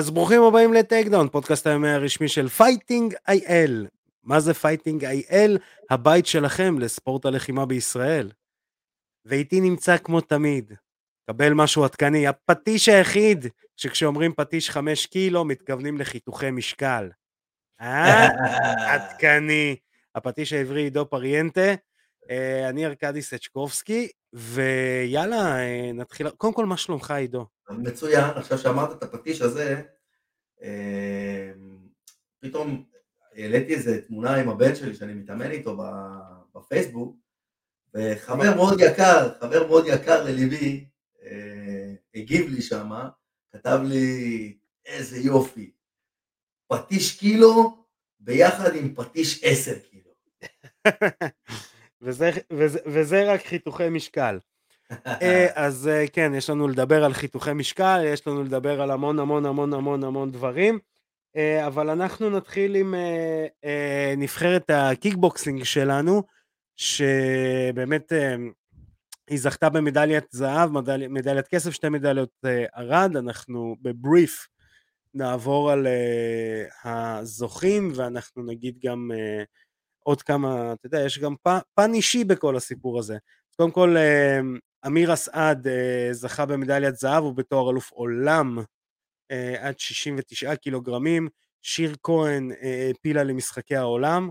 [0.00, 3.86] אז ברוכים הבאים ל Takedown, פודקאסט הימי הרשמי של Fighting IL.
[4.24, 5.58] מה זה Fighting IL?
[5.90, 8.30] הבית שלכם לספורט הלחימה בישראל.
[9.24, 10.72] ואיתי נמצא כמו תמיד,
[11.30, 17.10] קבל משהו עדכני, הפטיש היחיד שכשאומרים פטיש חמש קילו מתכוונים לחיתוכי משקל.
[17.80, 18.28] אה?
[18.94, 19.76] עדכני.
[20.14, 21.74] הפטיש העברי עידו פריאנטה,
[22.68, 26.30] אני ארקדי סצ'קובסקי, ויאללה, אה, נתחיל.
[26.30, 27.46] קודם כל, מה שלומך עידו?
[27.70, 29.82] מצוין, עכשיו שאמרת את הפטיש הזה,
[30.62, 31.52] אה,
[32.40, 32.84] פתאום
[33.36, 35.78] העליתי איזה תמונה עם הבן שלי שאני מתאמן איתו
[36.54, 37.16] בפייסבוק,
[37.94, 40.84] וחבר מאוד יקר, חבר מאוד יקר לליבי,
[41.22, 43.08] אה, הגיב לי שמה,
[43.52, 45.72] כתב לי, איזה יופי,
[46.66, 47.84] פטיש קילו
[48.20, 50.10] ביחד עם פטיש עשר קילו.
[52.02, 54.38] וזה, וזה, וזה רק חיתוכי משקל.
[55.06, 59.18] אה, אז אה, כן, יש לנו לדבר על חיתוכי משקל, יש לנו לדבר על המון
[59.18, 60.78] המון המון המון המון דברים,
[61.36, 62.94] אה, אבל אנחנו נתחיל עם
[64.16, 66.22] נבחרת הקיקבוקסינג שלנו,
[66.76, 68.12] שבאמת
[69.28, 74.48] היא זכתה במדליית זהב, מדל, מדליית כסף, שתי מדליות ערד, אנחנו בבריף
[75.14, 75.86] נעבור על
[76.84, 79.10] הזוכים, ואנחנו נגיד גם
[80.22, 81.34] כמה, אתה יודע, יש גם
[81.74, 83.18] פן אישי בכל הסיפור הזה.
[83.56, 83.96] קודם כל,
[84.86, 88.58] אמיר אסעד אה, זכה במדליית זהב, ובתואר אלוף עולם
[89.30, 91.28] אה, עד 69 קילוגרמים,
[91.62, 94.30] שיר כהן אה, העפילה למשחקי העולם,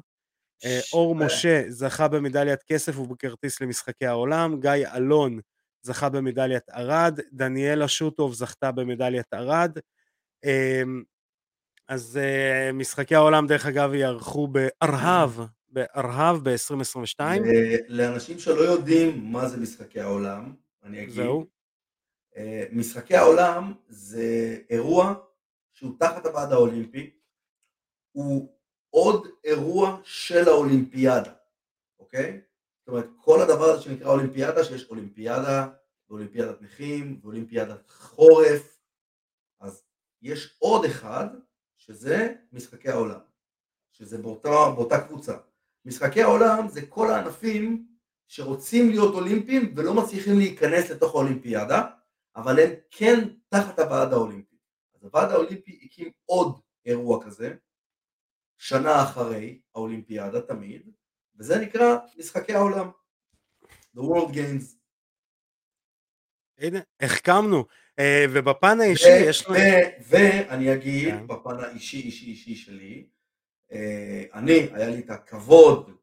[0.93, 5.39] אור משה זכה במדליית כסף ובכרטיס למשחקי העולם, גיא אלון
[5.81, 9.33] זכה במדליית ארד, דניאלה שוטוב זכתה במדליית.
[10.43, 11.03] אמ,
[11.87, 12.19] אז
[12.73, 15.31] משחקי העולם דרך אגב יערכו בארהב
[15.79, 17.21] בארהב ב-2022.
[17.87, 21.13] לאנשים שלא יודעים מה זה משחקי העולם, אני אגיד.
[21.13, 21.45] זהו.
[22.37, 25.13] אה, משחקי העולם זה אירוע
[25.73, 27.11] שהוא תחת הוועד האולימפי,
[28.11, 28.53] הוא
[28.89, 31.33] עוד אירוע של האולימפיאדה,
[31.99, 32.41] אוקיי?
[32.79, 35.67] זאת אומרת, כל הדבר הזה שנקרא אולימפיאדה, שיש אולימפיאדה
[36.09, 38.77] ואולימפיאדת נכים ואולימפיאדת חורף,
[39.59, 39.83] אז
[40.21, 41.27] יש עוד אחד
[41.77, 43.19] שזה משחקי העולם,
[43.91, 45.37] שזה באותה, באותה קבוצה.
[45.85, 47.87] משחקי העולם זה כל הענפים
[48.27, 51.83] שרוצים להיות אולימפיים ולא מצליחים להיכנס לתוך האולימפיאדה,
[52.35, 53.19] אבל הם כן
[53.49, 54.55] תחת הוועד האולימפי.
[54.95, 57.55] אז הוועד האולימפי הקים עוד אירוע כזה,
[58.57, 60.91] שנה אחרי האולימפיאדה תמיד,
[61.35, 62.89] וזה נקרא משחקי העולם.
[63.95, 64.75] The World Games.
[66.57, 67.65] הנה, החכמנו.
[67.99, 69.57] אה, ובפן האישי יש לנו...
[70.07, 71.27] ואני אגיד, כן.
[71.27, 73.09] בפן האישי אישי אישי שלי,
[74.33, 75.99] אני, היה לי את הכבוד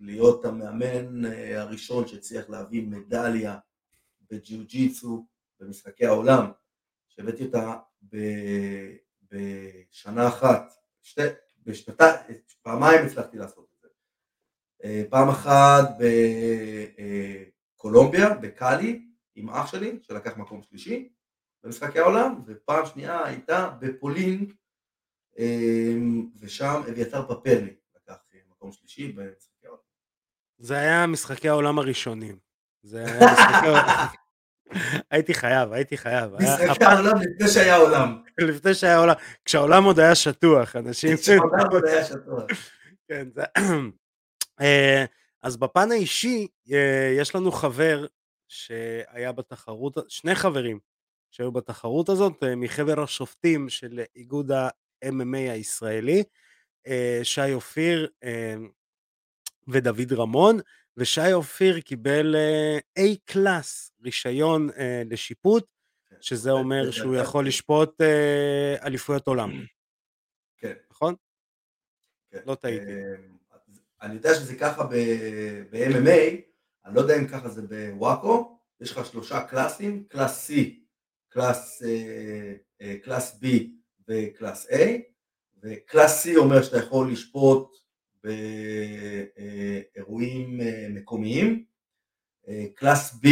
[0.00, 3.58] להיות המאמן אה, הראשון שהצליח להביא מדליה
[4.30, 5.26] בג'יו ג'יצו
[5.60, 6.50] במשחקי העולם,
[7.08, 7.76] שהבאתי אותה
[9.22, 10.72] בשנה אחת,
[11.02, 11.22] שתי,
[11.62, 12.20] בשנתיים,
[12.62, 13.88] פעמיים הצלחתי לעשות את זה.
[14.84, 15.88] אה, פעם אחת
[17.76, 21.08] בקולומביה, בקאלי, עם אח שלי, שלקח מקום שלישי
[21.64, 24.52] במשחקי העולם, ופעם שנייה הייתה בפולין
[26.40, 29.80] ושם אביתר פפרני לקח אה, מקום שלישי במשחקי העולם.
[30.58, 32.38] זה היה משחקי העולם הראשונים.
[32.82, 33.66] זה היה משחקי.
[35.10, 36.34] הייתי חייב, הייתי חייב.
[36.34, 38.22] משחקי העולם לפני שהיה עולם.
[38.48, 39.14] לפני שהיה עולם,
[39.44, 41.16] כשהעולם עוד היה שטוח, אנשים...
[41.22, 42.46] כשהעולם עוד היה שטוח.
[43.08, 43.42] כן, זה...
[44.60, 45.04] אה,
[45.42, 48.06] אז בפן האישי, אה, יש לנו חבר
[48.48, 50.78] שהיה בתחרות, שני חברים
[51.30, 54.52] שהיו בתחרות הזאת, מחבר השופטים של איגוד
[55.04, 56.22] MMA הישראלי,
[56.86, 58.54] אה, שי אופיר אה,
[59.68, 60.58] ודוד רמון,
[60.96, 62.36] ושי אופיר קיבל
[62.98, 65.66] A קלאס, רישיון אה, לשיפוט,
[66.10, 68.00] כן, שזה אומר שהוא יכול לשפוט
[68.82, 69.50] אליפויות עולם.
[70.58, 70.74] כן.
[70.90, 71.14] נכון?
[72.30, 72.40] כן.
[72.46, 72.92] לא טעיתי.
[74.02, 76.40] אני יודע שזה ככה ב-MMA,
[76.84, 80.54] אני לא יודע אם ככה זה ב WAKO, יש לך שלושה קלאסים, class C,
[81.28, 81.82] class,
[83.02, 83.46] class B
[84.10, 84.74] ו class A,
[85.62, 87.76] ו class C אומר שאתה יכול לשפוט
[89.94, 91.64] באירועים אה, מקומיים,
[92.48, 93.26] אה, class B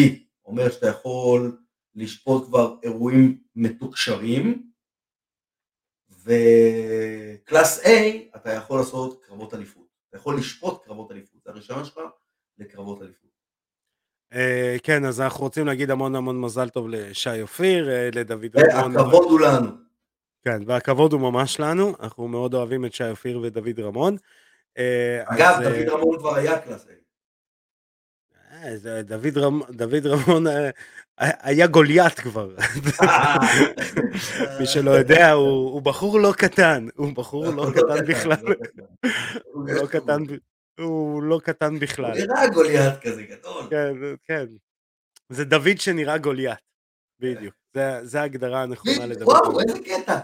[0.44, 1.58] אומר שאתה יכול
[1.94, 4.70] לשפוט כבר אירועים מתוקשרים,
[6.24, 7.88] ו class A
[8.36, 12.00] אתה יכול לעשות קרבות אליפות, אתה יכול לשפוט קרבות אליפות, זה הרישיון שלך
[12.58, 13.28] לקרבות אליפות.
[14.32, 18.56] אה, כן, אז אנחנו רוצים להגיד המון המון מזל טוב לשי אופיר, לדוד.
[18.56, 19.87] הכבוד הוא לנו.
[20.44, 24.16] כן, והכבוד הוא ממש לנו, אנחנו מאוד אוהבים את שי אופיר ודוד רמון.
[24.78, 26.86] אה, אגב, אז, דוד אה, רמון כבר היה class.
[28.86, 29.02] אה,
[29.70, 30.70] דוד רמון אה,
[31.18, 32.54] היה גוליית כבר.
[34.60, 38.54] מי שלא יודע, הוא בחור לא קטן, הוא בחור לא קטן בכלל.
[39.52, 40.22] הוא לא קטן,
[40.80, 42.10] הוא לא קטן בכלל.
[42.10, 43.66] הוא נראה גוליית כזה גדול.
[43.70, 43.94] כן,
[44.24, 44.46] כן.
[45.28, 46.58] זה דוד שנראה גוליית,
[47.20, 47.54] בדיוק.
[48.02, 49.28] זה ההגדרה הנכונה לדוד.
[49.28, 50.18] וואו, איזה קטע.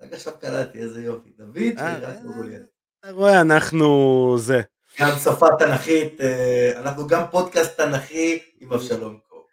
[0.00, 1.30] רק עכשיו קלטתי, איזה יופי.
[1.38, 2.62] דוד שנראה כמו גוליית.
[3.00, 4.60] אתה רואה, אנחנו זה.
[5.00, 9.46] גם שפה תנכית, אה, אנחנו גם פודקאסט תנכי עם אבשלום קור.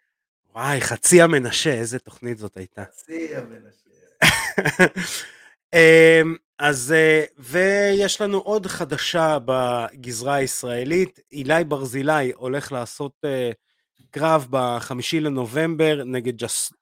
[0.54, 2.84] וואי, חצי המנשה, איזה תוכנית זאת הייתה.
[2.84, 3.88] חצי המנשה.
[5.74, 13.50] אמ, אז, אה, ויש לנו עוד חדשה בגזרה הישראלית, אילי ברזילי הולך לעשות אה,
[14.10, 16.72] קרב בחמישי לנובמבר נגד ג'ס,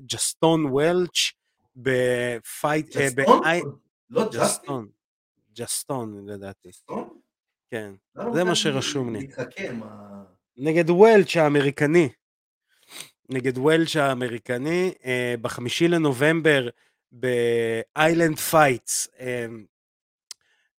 [0.00, 1.32] ג'סטון וולץ'
[1.76, 2.96] ב fight...
[2.96, 3.42] ג'סטון?
[4.10, 4.88] לא ג'סטון.
[5.54, 6.68] ג'סטון לדעתי.
[6.68, 7.08] ג'סטון?
[7.70, 7.92] כן,
[8.32, 9.28] זה מה שרשום לי.
[10.56, 12.08] נגד וולץ' האמריקני.
[13.28, 16.68] נגד וולץ' האמריקני, אה, בחמישי לנובמבר
[17.12, 19.46] ב Island Fights, אה,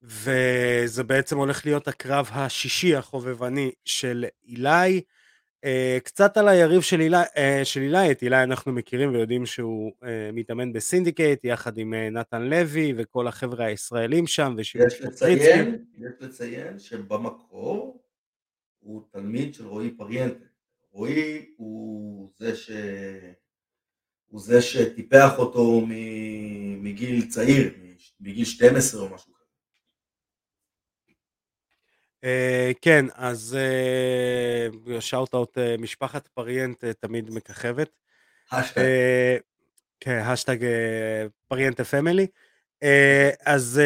[0.02, 5.02] וזה בעצם הולך להיות הקרב השישי החובבני של אילי.
[5.64, 9.92] אה, קצת על היריב של אילי, uh, של אילי, את אילי אנחנו מכירים ויודעים שהוא
[10.02, 16.12] אה, מתאמן ב Syndicate יחד עם נתן לוי וכל החבר'ה הישראלים שם יש לציין, יש
[16.20, 18.04] לציין שבמקור
[18.80, 20.46] הוא תלמיד של רועי פריאנטה.
[20.92, 22.72] רועי הוא זה, ש...
[24.26, 25.82] הוא זה שטיפח אותו
[26.78, 27.74] מגיל צעיר,
[28.20, 29.33] מגיל 12 או משהו אה,
[32.82, 33.58] כן, אז
[35.00, 37.90] shout out משפחת פריאנט אה, תמיד מככבת.
[40.00, 40.58] כן, השטג
[41.48, 42.28] פריאנטה family.
[43.46, 43.82] אז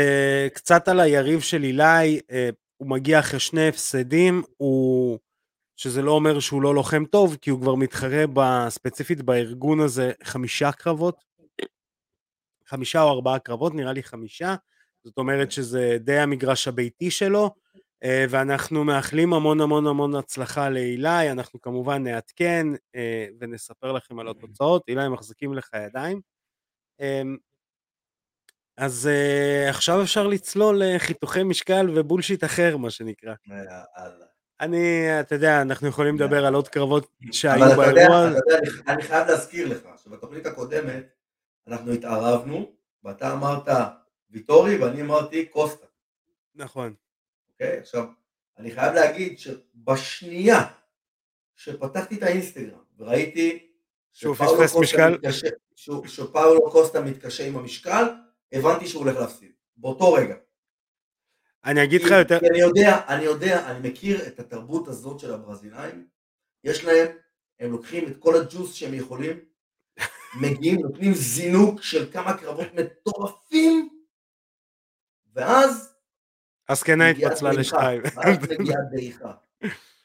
[0.54, 2.20] קצת על היריב של אילי,
[2.78, 5.20] הוא מגיע אחרי שני הפסדים, הוא...
[5.80, 8.26] שזה לא אומר שהוא לא לוחם טוב, כי הוא כבר מתחרה
[8.70, 11.24] ספציפית בארגון הזה חמישה קרבות.
[12.66, 14.56] חמישה או ארבעה קרבות, נראה לי חמישה.
[15.04, 17.56] זאת אומרת שזה די המגרש הביתי שלו.
[18.04, 24.28] אה, ואנחנו מאחלים המון המון המון הצלחה לאילי, אנחנו כמובן נעדכן אה, ונספר לכם על
[24.28, 26.22] התוצאות, אילי מחזיקים לך ידיים.
[27.00, 27.38] אמ,
[28.78, 33.34] אז אה, עכשיו אפשר לצלול לחיתוכי משקל ובולשיט אחר, מה שנקרא.
[34.62, 38.28] אני, אתה יודע, אנחנו יכולים לדבר על עוד קרבות שהיו באירוע.
[38.28, 41.04] אבל אתה יודע, אני חייב להזכיר לך שבתוכנית הקודמת
[41.68, 42.72] אנחנו התערבנו,
[43.04, 43.68] ואתה אמרת
[44.30, 45.86] ויטורי ואני אמרתי קוסטה.
[46.56, 46.94] נכון.
[47.62, 47.78] אוקיי?
[47.78, 48.06] עכשיו,
[48.58, 50.68] אני חייב להגיד שבשנייה
[51.56, 53.72] שפתחתי את האינסטגרם וראיתי
[55.10, 55.48] מתקשה,
[56.08, 58.04] שפאולו קוסטה מתקשה עם המשקל,
[58.52, 60.36] הבנתי שהוא הולך להפסיד, באותו רגע.
[61.66, 62.40] אני אגיד לך יותר...
[62.40, 66.08] כי אני יודע, אני יודע, אני מכיר את התרבות הזאת של הברזילאים,
[66.64, 67.08] יש להם,
[67.60, 69.40] הם לוקחים את כל הג'וס שהם יכולים,
[70.42, 73.90] מגיעים, נותנים זינוק של כמה קרבות מטורפים,
[75.34, 75.87] ואז
[76.70, 78.02] הזקנה התפצלה לשתיים.
[78.16, 79.32] ואז מגיעה דעיכה.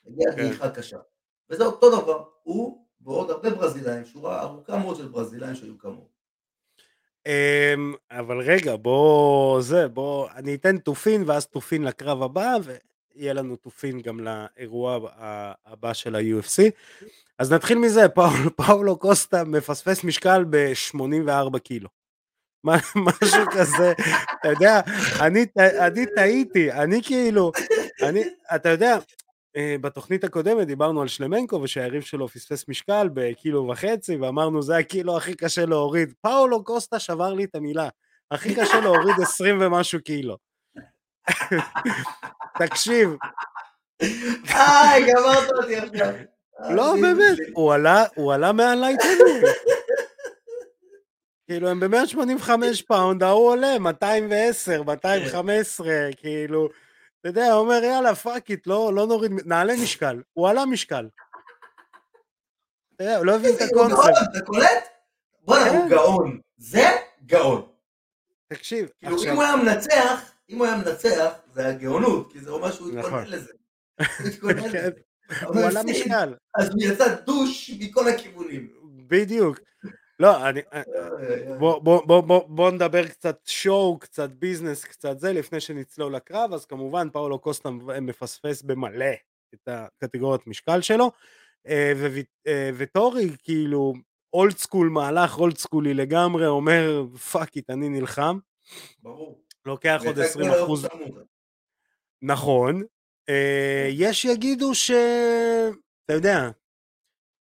[0.07, 0.37] מגיעה כן.
[0.37, 0.99] דעיכה קשה.
[1.51, 6.09] וזה אותו דבר, הוא ועוד הרבה ברזילאים, שורה ארוכה מאוד של ברזילאים שהיו כמוהו.
[7.27, 13.57] אמ, אבל רגע, בוא, זה, בוא, אני אתן תופין ואז תופין לקרב הבא, ויהיה לנו
[13.57, 14.99] תופין גם לאירוע
[15.67, 16.71] הבא של ה-UFC.
[17.39, 21.89] אז נתחיל מזה, פאול, פאולו קוסטה מפספס משקל ב-84 קילו.
[22.65, 23.93] משהו כזה,
[24.41, 24.81] אתה יודע,
[25.21, 27.53] אני, אני טעיתי, אני כאילו,
[28.03, 28.23] אני,
[28.55, 28.99] אתה יודע,
[29.57, 35.17] אה, בתוכנית הקודמת דיברנו על שלמנקו ושהיריב שלו פספס משקל בקילו וחצי ואמרנו זה הקילו
[35.17, 37.89] הכי קשה להוריד, פאולו קוסטה שבר לי את המילה,
[38.31, 40.37] הכי קשה להוריד עשרים ומשהו קילו.
[42.59, 43.11] תקשיב.
[44.55, 46.15] איי, גמרת אותי עכשיו.
[46.71, 47.39] לא, באמת,
[48.15, 49.45] הוא עלה מעל lightning.
[51.53, 52.51] כאילו הם ב-185
[52.87, 56.69] פאונד, ההוא עולה 210, 215, כאילו,
[57.21, 61.09] אתה יודע, הוא אומר יאללה fuck it, לא, לא נוריד, נעלה משקל, הוא עלה משקל.
[63.01, 64.13] הוא לא הבין את הקונספט.
[64.31, 64.89] אתה קולט?
[65.41, 65.89] בוא'נה, הוא כן.
[65.89, 66.91] גאון, זה
[67.27, 67.63] גאון.
[68.49, 72.51] תקשיב, כאילו אם הוא היה מנצח, אם הוא היה מנצח, זה היה גאונות, כי זה
[72.51, 73.25] אומר שהוא התכונן נכון.
[73.27, 73.53] לזה.
[74.73, 74.91] כן.
[75.47, 76.35] הוא עלה משקל.
[76.55, 78.69] אז הוא יצא דוש מכל הכיוונים.
[79.07, 79.59] בדיוק.
[80.23, 80.61] לא, אני...
[80.73, 80.83] אה,
[81.59, 86.53] בוא, בוא, בוא, בוא, בוא נדבר קצת שואו, קצת ביזנס, קצת זה, לפני שנצלול לקרב,
[86.53, 89.13] אז כמובן פאולו קוסטה מפספס במלא
[89.55, 91.11] את הקטגוריית משקל שלו,
[91.67, 91.93] אה,
[92.47, 93.93] אה, וטורי כאילו
[94.33, 98.39] old school, מהלך old school י לגמרי, אומר fuck it, אני נלחם.
[98.99, 99.43] ברור.
[99.67, 100.87] לוקח עוד 20 אחוז.
[102.23, 102.83] נכון,
[103.29, 104.91] אה, יש יגידו ש...
[106.05, 106.51] אתה יודע,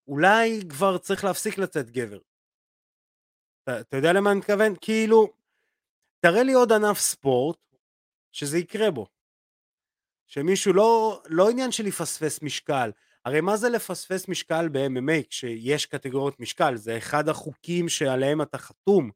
[0.09, 2.19] אולי כבר צריך להפסיק לצאת גבר.
[3.63, 4.75] אתה, אתה יודע למה אני מתכוון?
[4.81, 5.29] כאילו,
[6.21, 7.57] תראה לי עוד ענף ספורט
[8.33, 9.07] שזה יקרה בו.
[10.27, 12.91] שמישהו לא, לא עניין של לפספס משקל.
[13.25, 16.77] הרי מה זה לפספס משקל ב-MMA כשיש קטגוריות משקל?
[16.77, 19.11] זה אחד החוקים שעליהם אתה חתום,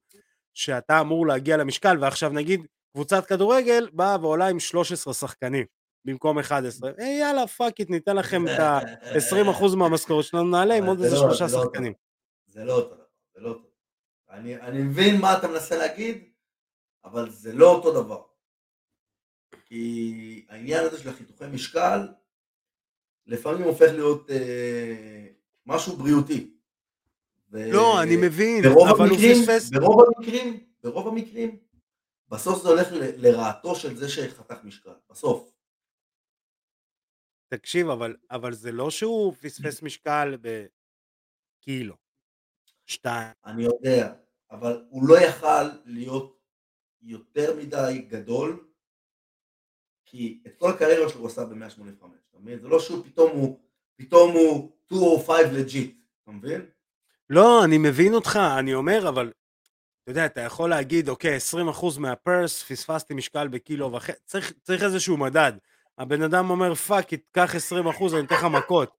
[0.55, 5.67] שאתה אמור להגיע למשקל, ועכשיו נגיד קבוצת כדורגל באה ועולה עם 13 שחקנים
[6.05, 6.91] במקום 11.
[6.99, 11.17] היי אה, יאללה fuck it ניתן לכם את ה-20% מהמשכורת שלנו נעלה עם עוד איזה
[11.17, 11.93] לא- שלושה לא שחקנים.
[12.47, 13.66] זה לא אותו דבר, זה לא אותו
[14.41, 14.67] דבר.
[14.67, 16.25] אני מבין מה אתה מנסה להגיד,
[17.05, 18.23] אבל זה לא אותו דבר.
[19.65, 22.09] כי העניין הזה של החיתוכי משקל
[23.27, 25.27] לפעמים הופך להיות אה,
[25.67, 26.57] משהו בריאותי.
[27.51, 27.73] ו...
[27.73, 29.71] לא, אני מבין, אבל המקרים, הוא פספס...
[29.71, 31.59] ברוב המקרים, ברוב המקרים,
[32.29, 35.53] בסוף זה הולך ל, לרעתו של זה שחתך משקל, בסוף.
[37.49, 41.97] תקשיב, אבל, אבל זה לא שהוא פספס משקל בקילו,
[42.87, 43.33] שתיים.
[43.45, 44.15] אני יודע,
[44.51, 46.39] אבל הוא לא יכל להיות
[47.03, 48.67] יותר מדי גדול
[50.07, 52.59] כי את כל הקריירה שלו הוא עשה ב-185, אתה מבין?
[52.59, 53.59] זה לא שהוא פתאום הוא,
[53.97, 56.67] פתאום הוא 205 legit, אתה מבין?
[57.31, 59.33] לא, אני מבין אותך, אני אומר, אבל
[60.03, 61.39] אתה יודע, אתה יכול להגיד, אוקיי,
[61.73, 65.53] 20% מהפרס, פספסתי משקל בקילו וחצי, צריך, צריך איזשהו מדד.
[65.99, 68.91] הבן אדם אומר, fuck, קח 20%, אני אתן לך מכות.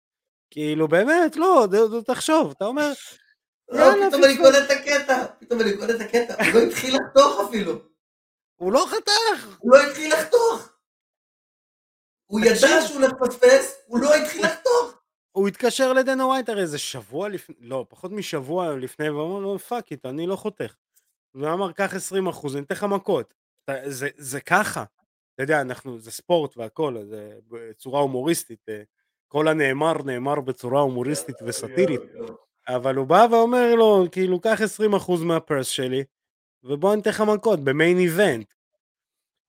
[0.52, 1.68] כאילו, באמת, לא,
[2.06, 2.92] תחשוב, אתה אומר,
[3.68, 7.74] פתאום אני קונה את הקטע, פתאום אני קונה את הקטע, הוא לא התחיל לחתוך אפילו.
[8.56, 9.58] הוא לא חתך.
[9.60, 10.70] הוא לא התחיל לחתוך.
[12.26, 14.94] הוא ידע שהוא הולך לפספס, הוא לא התחיל לחתוך.
[15.32, 19.92] הוא התקשר לדנה ווייט הרי איזה שבוע לפני, לא, פחות משבוע לפני, ואמר לו, fuck
[19.92, 20.76] it, אני לא חותך.
[21.36, 23.34] והוא אמר, קח 20 אחוז, אני אתן לך מכות.
[23.86, 24.84] זה, זה ככה.
[25.36, 28.70] אתה יודע, אנחנו, זה ספורט והכל, זה בצורה הומוריסטית.
[28.70, 28.82] אה,
[29.28, 32.02] כל הנאמר נאמר בצורה הומוריסטית וסאטירית.
[32.68, 34.60] אבל הוא בא ואומר לו, כאילו, קח
[35.08, 36.04] 20% מהפרס שלי,
[36.64, 38.54] ובוא אני אתן לך מכות ב main event.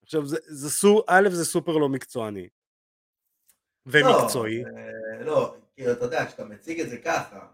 [0.03, 2.49] עכשיו, זה, זה סו, א', זה סופר לא מקצועני.
[3.87, 4.63] ומקצועי.
[4.65, 7.47] לא, לא, כאילו, אתה יודע, כשאתה מציג את זה ככה,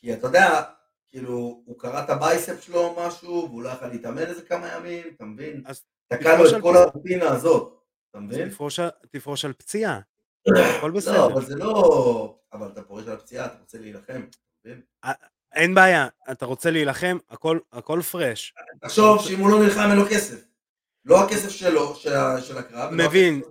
[0.00, 0.62] כי אתה יודע,
[1.08, 4.72] כאילו, הוא קרע את ה biceps שלו או משהו, והוא לא יכול להתאמן איזה כמה
[4.74, 5.62] ימים, אתה מבין?
[5.66, 8.48] אז תקע לו את כל הרוטינה הזאת, אתה מבין?
[9.10, 10.00] תפרוש על פציעה,
[10.78, 11.18] הכל בסדר.
[11.18, 12.38] לא, אבל זה לא...
[12.52, 14.22] אבל אתה פורש על הפציעה, אתה רוצה להילחם?
[15.54, 18.54] אין בעיה, אתה רוצה להילחם, הכל, הכל פרש.
[18.80, 20.44] תחשוב שאם הוא לא נלחם אין לו כסף.
[21.04, 23.42] לא הכסף שלו, של הקרב, מבין.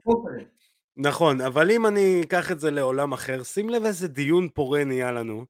[0.97, 5.11] נכון, אבל אם אני אקח את זה לעולם אחר, שים לב איזה דיון פורה נהיה
[5.11, 5.45] לנו.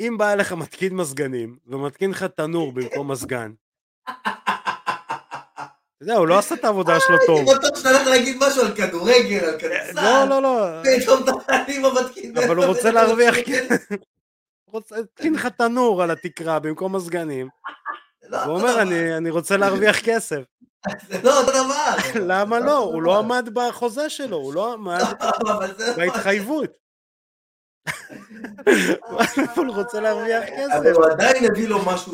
[0.00, 3.52] אם בא אליך מתקין מזגנים, ומתקין לך תנור במקום מזגן,
[6.00, 7.38] יודע, הוא לא עשה את העבודה שלו טוב.
[7.38, 10.02] הייתי בטוח שאתה הולך להגיד משהו על כדורגל, על כדורסל.
[10.02, 10.82] לא, לא, לא.
[11.86, 12.38] המתקין.
[12.38, 13.34] אבל הוא רוצה להרוויח...
[13.36, 13.44] הוא
[14.72, 17.48] רוצה להתקין לך תנור על התקרה במקום מזגנים.
[18.22, 18.82] לא הוא אומר,
[19.16, 20.40] אני רוצה להרוויח כסף.
[21.08, 21.96] זה לא אותו דבר.
[22.26, 22.78] למה לא?
[22.78, 25.02] הוא לא עמד בחוזה שלו, הוא לא עמד
[25.44, 25.60] לא,
[25.96, 26.70] בהתחייבות.
[29.56, 30.72] הוא רוצה להרוויח כסף.
[30.78, 32.12] אבל הוא עדיין הביא לו משהו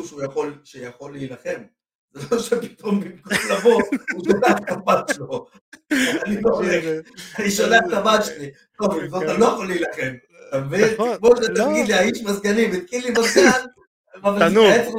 [0.63, 1.63] שיכול להילחם.
[2.17, 3.81] זה לא שפתאום במקום לבוא,
[4.13, 5.45] הוא שולח את הבת שלו.
[6.25, 6.83] אני לא הולך,
[7.39, 8.51] אני שולח את הבת שלי.
[8.77, 10.15] טוב, זאת אני לא יכול להילחם.
[10.49, 10.93] אתה מבין?
[10.93, 11.65] נכון, כמו שאתה לא.
[11.65, 13.51] תגיד לי, האיש מזגנים, התקיל לי מזגן,
[14.21, 14.65] תנור.
[14.65, 14.95] היה צריך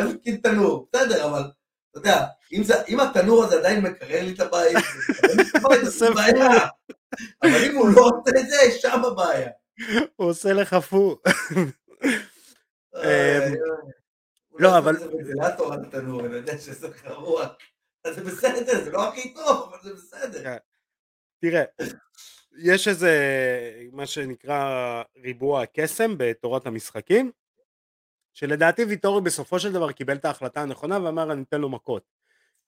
[0.00, 0.88] להתקין תנור.
[0.92, 1.42] בסדר, אבל
[1.90, 2.24] אתה יודע,
[2.88, 4.76] אם התנור הזה עדיין מקרר לי את הבית,
[5.82, 6.66] זה בעיה.
[7.42, 9.48] אבל אם הוא לא עושה את זה, שם הבעיה.
[10.16, 11.18] הוא עושה לך פו.
[14.60, 14.96] לא, אבל...
[14.96, 17.46] זה ונטילטור על תנור, אני יודע שזה גרוע.
[18.06, 20.42] זה בסדר, זה לא הכי טוב, אבל זה בסדר.
[20.42, 20.56] כן.
[21.40, 21.64] תראה,
[22.58, 23.12] יש איזה,
[23.92, 27.30] מה שנקרא ריבוע הקסם בתורת המשחקים,
[28.32, 32.02] שלדעתי ויטורי בסופו של דבר קיבל את ההחלטה הנכונה ואמר אני אתן לו מכות.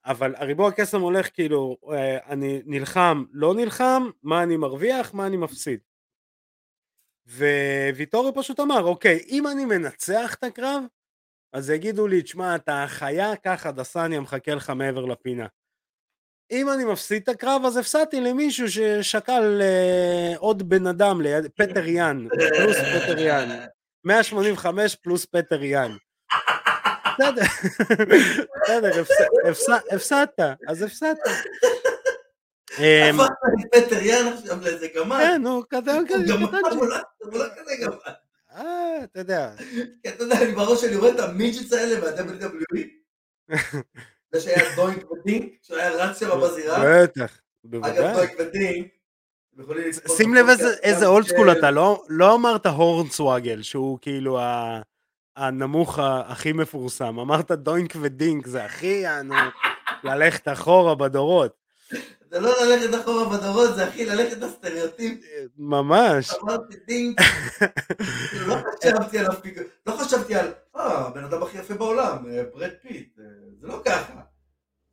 [0.04, 5.36] אבל הריבוע הקסם הולך כאילו, אה, אני נלחם, לא נלחם, מה אני מרוויח, מה אני
[5.36, 5.80] מפסיד.
[7.26, 10.82] וויטורי פשוט אמר, אוקיי, אם אני מנצח את הקרב,
[11.52, 15.46] אז יגידו לי, תשמע, אתה חיה, קח הדסה, אני מחכה לך מעבר לפינה.
[16.50, 21.86] אם אני מפסיד את הקרב, אז הפסדתי למישהו ששקל אה, עוד בן אדם ליד, פטר
[21.86, 23.48] יאן, פלוס פטר יאן.
[24.04, 25.96] 185 פלוס פטר יאן.
[27.18, 27.42] בסדר,
[28.64, 29.02] בסדר,
[29.92, 31.18] הפסדת, אז הפסדת.
[32.78, 35.16] אמ, הפכת פטר יאן עכשיו לאיזה גמד.
[35.16, 35.92] כן, נו, כזה,
[36.28, 36.60] גמד,
[37.18, 38.14] הוא לא כזה גמד.
[38.56, 39.50] אה, אתה יודע.
[40.02, 42.86] כי אתה יודע, אני בראש שלי רואה את ה midgets האלה מה-WWE.
[44.32, 46.84] זה שהיה דוינק ודינק, שהוא היה רץ שם בזירה.
[46.86, 47.98] בטח, בוודאי.
[47.98, 48.86] אגב, דוינק ודינק,
[50.16, 50.46] שים לב
[50.82, 54.38] איזה old school אתה, לא, לא אמרת הורנסוואגל, שהוא כאילו
[55.36, 59.34] הנמוך הכי מפורסם, אמרת דוינק ודינק, זה הכי, יענו,
[60.04, 61.61] ללכת אחורה בדורות.
[62.32, 65.18] זה לא ללכת אחורה בדורות, זה הכי ללכת לסטריאוטיפ.
[65.56, 66.30] ממש.
[66.42, 67.20] אמרתי דינק,
[68.30, 72.42] כאילו, לא חשבתי על הפיגור, לא חשבתי על, אה, הבן אדם הכי יפה בעולם, אה,
[72.54, 73.24] ברד פיט, אה,
[73.60, 74.20] זה לא ככה.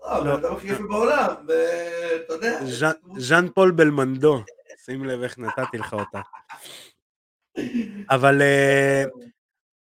[0.04, 0.36] אה, הבן לא.
[0.36, 1.34] אדם הכי יפה בעולם,
[2.26, 2.60] אתה יודע.
[3.18, 4.44] ז'אן פול בלמונדו,
[4.86, 6.22] שים לב איך נתתי לך אותה.
[8.10, 8.42] אבל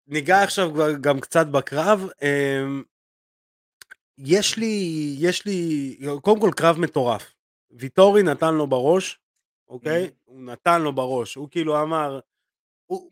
[0.07, 2.09] ניגע עכשיו גם קצת בקרב.
[4.19, 7.38] יש לי, יש לי, קודם כל קרב מטורף.
[7.71, 9.21] ויטורי נתן לו בראש,
[9.69, 10.07] אוקיי?
[10.07, 10.25] Mm-hmm.
[10.25, 12.21] הוא נתן לו בראש, הוא כאילו אמר,
[12.87, 13.11] הוא,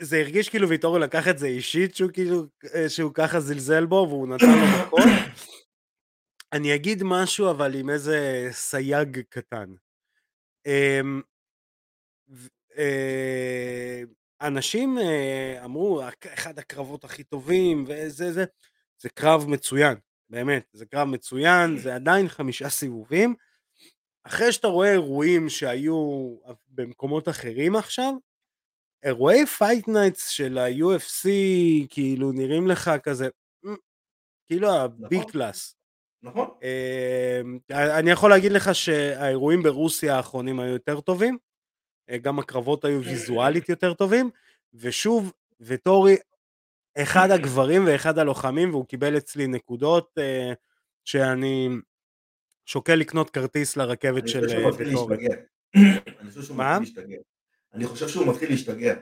[0.00, 4.06] זה הרגיש כאילו ויטורי לקח את זה אישית, שהוא כאילו, אה, שהוא ככה זלזל בו,
[4.08, 5.02] והוא נתן לו בכל.
[6.52, 9.74] אני אגיד משהו, אבל עם איזה סייג קטן.
[10.66, 11.20] אמ,
[12.78, 14.02] אה,
[14.40, 16.02] אנשים אה, אמרו,
[16.34, 18.44] אחד הקרבות הכי טובים, וזה זה,
[18.98, 19.94] זה קרב מצוין,
[20.30, 23.34] באמת, זה קרב מצוין, זה עדיין חמישה סיבובים.
[24.28, 26.34] אחרי שאתה רואה אירועים שהיו
[26.68, 28.14] במקומות אחרים עכשיו,
[29.02, 31.28] אירועי Fight Nights של ה-UFC
[31.90, 33.28] כאילו נראים לך כזה,
[34.48, 35.30] כאילו ה B נכון.
[35.30, 35.74] class.
[36.22, 36.48] נכון.
[36.62, 41.38] אמ, אני יכול להגיד לך שהאירועים ברוסיה האחרונים היו יותר טובים,
[42.10, 44.30] אה, גם הקרבות היו ויזואלית יותר טובים,
[44.74, 46.16] ושוב, ויטורי
[46.98, 50.54] אחד הגברים ואחד הלוחמים, והוא קיבל אצלי נקודות אה,
[51.04, 51.68] שאני
[52.68, 54.46] שוקל לקנות כרטיס לרכבת של
[54.76, 55.26] ויטורי.
[55.74, 57.16] אני חושב שהוא מתחיל להשתגע.
[57.74, 58.94] אני חושב שהוא מתחיל להשתגע.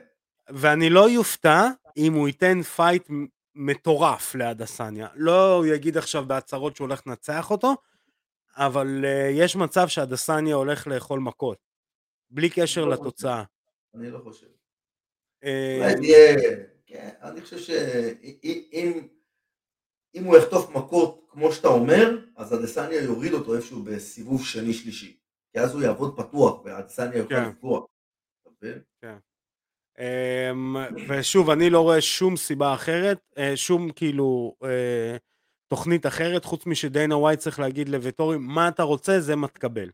[0.49, 3.07] ואני לא יופתע אם הוא ייתן fight
[3.55, 5.07] מטורף לאדסניה.
[5.15, 7.75] לא הוא יגיד עכשיו בהצהרות שהוא הולך לנצח אותו,
[8.55, 11.57] אבל uh, יש מצב שאדסניה הולך לאכול מכות,
[12.29, 13.43] בלי קשר לא לתוצאה.
[13.95, 14.47] אני לא חושב.
[15.43, 15.93] אה.
[16.85, 19.07] כן, אני חושב שאם
[20.15, 25.17] אם הוא יחטוף מכות כמו שאתה אומר, אז אדסניה יוריד אותו איפשהו בסיבוב שני שלישי.
[25.53, 27.49] כי אז הוא יעבוד פתוח ואדסניה יוכל כן.
[27.49, 27.85] לפגוע.
[29.01, 29.17] כן.
[29.99, 30.75] אמ,
[31.09, 35.17] ושוב, אני לא רואה שום סיבה אחרת, אה, שום כאילו אה,
[35.67, 39.89] תוכנית אחרת, חוץ משדיינה ווייט צריך להגיד לויטורי, מה אתה רוצה, זה מה תקבל.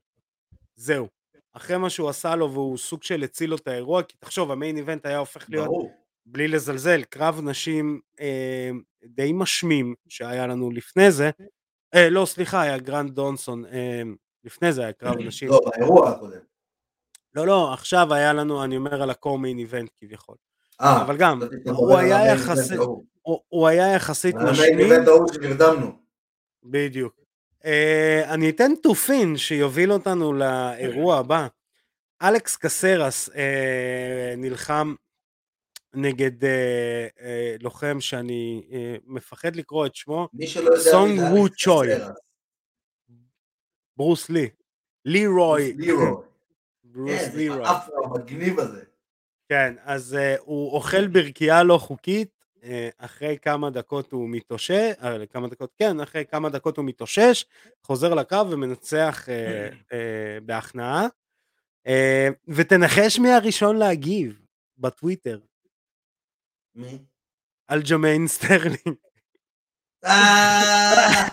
[0.75, 1.08] זהו.
[1.53, 4.57] אחרי מה שהוא עשה לו והוא סוג של הציל לו את האירוע, כי תחשוב, ה
[4.57, 5.69] main event היה הופך להיות.
[6.25, 8.69] בלי לזלזל, קרב נשים אה,
[9.05, 11.29] די משמים שהיה לנו לפני זה,
[11.93, 14.01] אה, לא סליחה, היה גרנט דוסון, אה,
[14.43, 15.49] לפני זה היה קרב נשים.
[15.49, 16.39] לא, באירוע הקודם.
[17.36, 20.36] לא, לא, עכשיו היה לנו, אני אומר על ה co-main event כביכול.
[20.81, 22.79] אה, אבל גם, הוא היה יחסית,
[23.49, 24.73] הוא היה יחסית משמים.
[24.73, 25.91] המיין איבנט ההוא שנרדמנו.
[26.63, 27.23] בדיוק.
[27.62, 27.65] Uh,
[28.29, 31.47] אני אתן תופין שיוביל אותנו לאירוע הבא.
[32.21, 33.33] אלכס קסרס uh,
[34.38, 34.95] נלחם
[35.93, 40.27] נגד אה, אה, לוחם שאני אה, מפחד לקרוא את שמו,
[40.77, 41.88] סונג וו צ'וי.
[43.97, 44.49] ברוס לי.
[45.06, 45.77] לי רוי.
[46.84, 47.63] ברוס לי רוי.
[48.06, 48.84] המגניב הזה.
[49.49, 52.65] כן, אז אה, הוא אוכל ברכייה לא חוקית, אה,
[52.97, 57.45] אחרי כמה דקות הוא מתאושש, אה, כמה דקות, כן, אחרי כמה דקות הוא מתאושש,
[57.84, 59.93] חוזר לקרב ומנצח אה, אה,
[60.45, 61.08] בהכנעה.
[61.88, 61.91] אה,
[62.47, 64.41] ותנחש מי הראשון להגיב
[64.77, 65.39] בטוויטר.
[66.75, 66.99] מי?
[67.67, 68.95] אלג'מיין סטרלינג.
[70.05, 71.27] אה,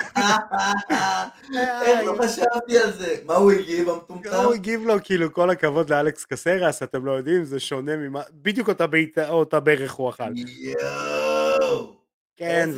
[1.82, 3.16] איך לא חשבתי על זה?
[3.24, 4.30] מה הוא הגיב המטומטם?
[4.30, 8.68] הוא הגיב לו כאילו כל הכבוד לאלכס קסרס, אתם לא יודעים, זה שונה ממה, בדיוק
[8.68, 10.24] אותה בעיטה, אותה ברך הוא אכל.
[10.36, 11.96] יואו.
[12.36, 12.70] כן,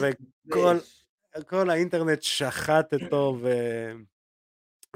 [1.36, 3.38] וכל האינטרנט שחט אותו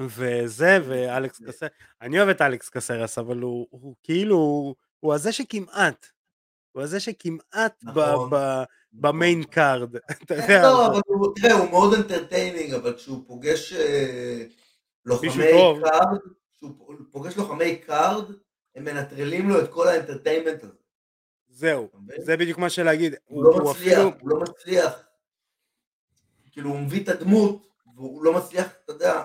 [0.01, 1.71] וזה, ואלכס קסרס,
[2.03, 6.07] אני אוהב את אלכס קסרס, אבל הוא כאילו, הוא הזה שכמעט,
[6.77, 8.31] הוא הזה שכמעט נכון,
[8.93, 9.53] ב main נכון.
[9.53, 9.97] card.
[10.63, 11.01] לא, אבל
[11.37, 14.45] תראה, הוא מאוד entertaining, אבל כשהוא פוגש אה,
[15.05, 15.31] לוחמי
[15.83, 16.19] card,
[16.53, 18.25] כשהוא פוגש לוחמי card,
[18.75, 20.73] הם מנטרלים לו את כל ה entertainment הזה.
[21.49, 23.15] זהו, זה בדיוק מה שלהגיד.
[23.25, 24.93] הוא לא מצליח, הוא לא מצליח.
[26.51, 29.25] כאילו, הוא מביא את הדמות, והוא לא מצליח, אתה יודע,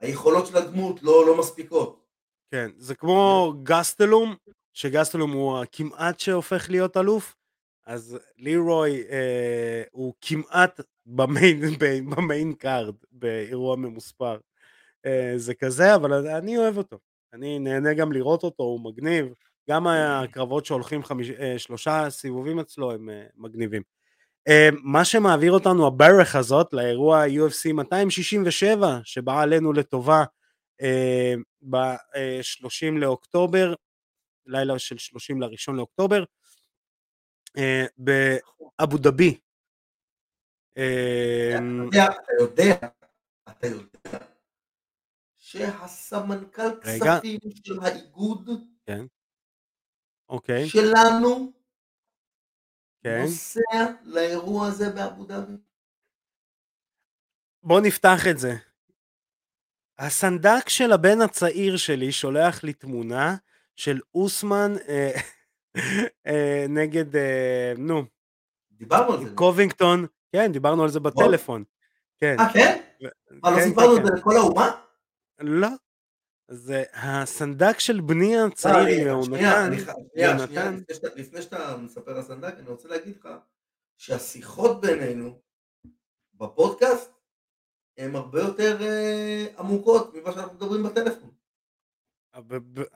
[0.00, 2.06] היכולות של הדמות לא, לא מספיקות.
[2.50, 4.36] כן, זה כמו גסטלום,
[4.74, 7.36] שגסטלום הוא כמעט שהופך להיות אלוף,
[7.86, 11.60] אז לירוי אה, הוא כמעט ב-main,
[12.16, 14.38] ב-main card באירוע ממוספר.
[15.06, 16.98] אה, זה כזה, אבל אני אוהב אותו.
[17.32, 19.34] אני נהנה גם לראות אותו, הוא מגניב.
[19.70, 23.82] גם הקרבות שהולכים חמיש, אה, שלושה סיבובים אצלו הם אה, מגניבים.
[24.48, 30.24] אה, מה שמעביר אותנו הבר הזאת לאירוע UFC 267 שבא עלינו לטובה
[31.62, 33.74] ב-30 לאוקטובר,
[34.46, 36.24] לילה של 30 לראשון לאוקטובר,
[37.98, 39.40] באבו דאבי.
[40.72, 42.76] אתה יודע,
[43.48, 44.18] אתה יודע
[45.38, 48.50] שהסמנכ"ל כספים של האיגוד
[48.86, 49.04] כן.
[50.28, 50.68] אוקיי.
[50.68, 51.52] שלנו
[53.02, 53.22] כן.
[53.22, 55.56] נוסע לאירוע הזה באבו דאבי.
[57.62, 58.52] בוא נפתח את זה.
[59.98, 63.36] הסנדק של הבן הצעיר שלי שולח לי תמונה
[63.80, 65.10] של אוסמן אה,
[66.26, 68.02] אה, נגד, אה, נו,
[68.72, 69.30] דיברנו על זה.
[69.34, 71.64] קובינגטון, כן, דיברנו על זה בטלפון.
[72.18, 72.36] כן.
[72.40, 72.80] אה, כן?
[73.42, 74.70] מה, לא כן, סיפרנו כן, את זה לכל האומה?
[75.40, 75.68] לא.
[76.48, 79.76] זה הסנדק של בני הצעיר יהונתן,
[80.14, 80.32] שנייה,
[81.16, 83.28] לפני שאתה- מספר על סנדק, אני רוצה להגיד לך
[83.98, 85.40] שהשיחות בינינו
[86.34, 87.12] בפודקאסט
[87.98, 88.78] הן הרבה יותר
[89.58, 91.30] עמוקות ממה שאנחנו מדברים בטלפון.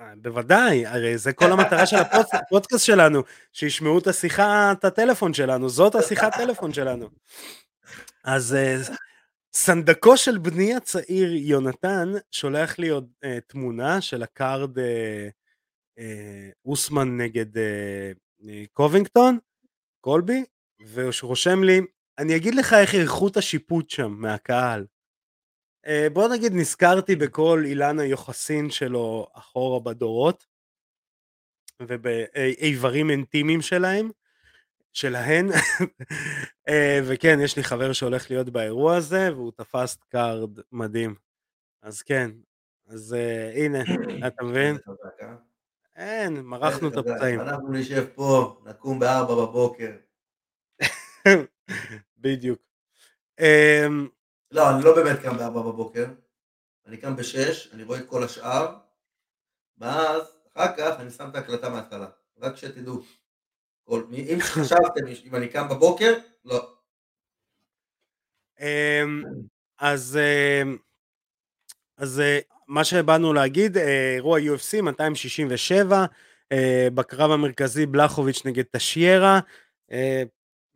[0.00, 5.34] אה, בוודאי, הרי זה כל המטרה של הפודק- הפודקאסט שלנו, שישמעו את השיחה, את הטלפון
[5.34, 7.08] שלנו, זאת השיחת טלפון שלנו.
[8.24, 8.76] אז אה,
[9.54, 14.82] סנדקו של בני הצעיר יונתן שולח לי עוד uh, תמונה של ה-card uh,
[16.00, 16.02] uh,
[16.64, 17.60] אוסמן נגד uh,
[18.72, 19.38] קובינגטון,
[20.00, 20.44] קולבי,
[20.86, 21.80] והוא רושם לי,
[22.18, 24.84] אני אגיד לך איך איכות השיפוט שם מהקהל.
[25.84, 30.46] Uh, בוא נגיד נזכרתי בכל אילן היוחסין שלו אחורה בדורות,
[31.82, 34.10] ובאיברים אינטימיים שלהם,
[34.92, 35.48] שלהן,
[36.68, 41.14] אה, וכן, יש לי חבר שהולך להיות באירוע הזה, והוא תפס card מדהים.
[41.82, 42.30] אז כן,
[42.86, 43.78] אז uh, הנה,
[44.26, 44.76] אתה מבין?
[45.22, 45.34] אה?
[45.96, 46.96] אין, מרחנו את.
[46.96, 47.40] הפצעים.
[47.40, 49.90] אנחנו נשב פה, נקום בארבע בבוקר.
[52.18, 52.58] בדיוק.
[53.40, 54.08] אמ,
[54.54, 56.06] לא, אני לא באמת קם בארבע בבוקר.
[56.86, 58.76] אני קם בשש, אני רואה את כל השאר,
[59.78, 62.06] ואז אחר כך אני שם את ההקלטה מההתחלה.
[62.38, 63.02] רק שתדעו.
[63.84, 66.74] כל, אם חשבתם אם אני קם בבוקר, לא.
[68.60, 69.22] אמ,
[69.78, 70.18] אז
[70.62, 70.76] אמ,
[71.96, 72.38] אז אה,
[72.68, 76.04] מה שבאנו להגיד, אה, אירוע UFC 267,
[76.52, 79.40] אה, בקרב המרכזי בלחוביץ' נגד טשיירה,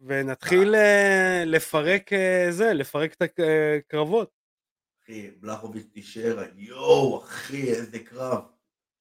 [0.01, 4.31] ונתחיל אה, לפרק אה, זה, לפרק את הקרבות.
[5.05, 8.43] אחי, בלחוביץ' טשיירה, יואו, אחי, איזה קרב.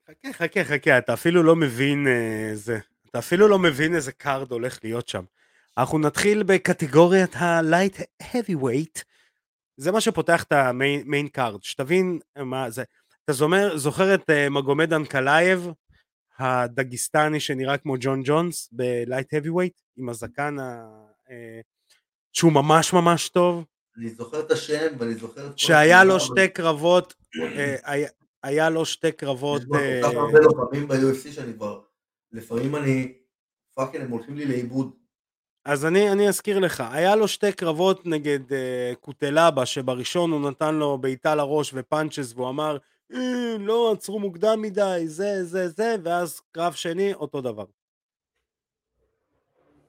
[0.10, 2.80] חכה, חכה, חכה, אתה אפילו לא מבין אה, זה.
[3.10, 5.24] אתה אפילו לא מבין איזה card הולך להיות שם.
[5.78, 9.04] אנחנו נתחיל בקטגוריית ה-Light Heavyweight.
[9.78, 12.84] זה מה שפותח את ה-main card, שתבין מה זה.
[13.26, 15.68] אתה זו-, זוכר את מגומד אנקלאייב,
[16.40, 20.86] הדאגיסטני שנראה כמו ג'ון ג'ונס ב-Light Heavyweight, עם הזקן ה...
[21.28, 21.32] uh,
[22.34, 23.64] שהוא ממש ממש טוב,
[23.98, 27.14] אני זוכר את השם ואני זוכר את שהיה לו שתי קרבות,
[27.58, 27.76] אה,
[28.44, 31.82] היה- לו שתי קרבות, יש כבר כל כך אה, הרבה לוחמים ב-UFC שאני כבר,
[32.32, 33.14] לפעמים אני,
[33.74, 34.92] fucking, הם הולכים לי לאיבוד.
[35.66, 40.76] אז אני, אני אזכיר לך, היה לו שתי קרבות נגד אה, קוטלבה, שבראשון הוא נתן
[40.76, 42.80] לו בעיטה לראש ו-punches, והוא אמר, אה,
[43.60, 47.66] לא, עצרו מוקדם מדי, זה, זה, זה, ואז קרב שני, אותו דבר.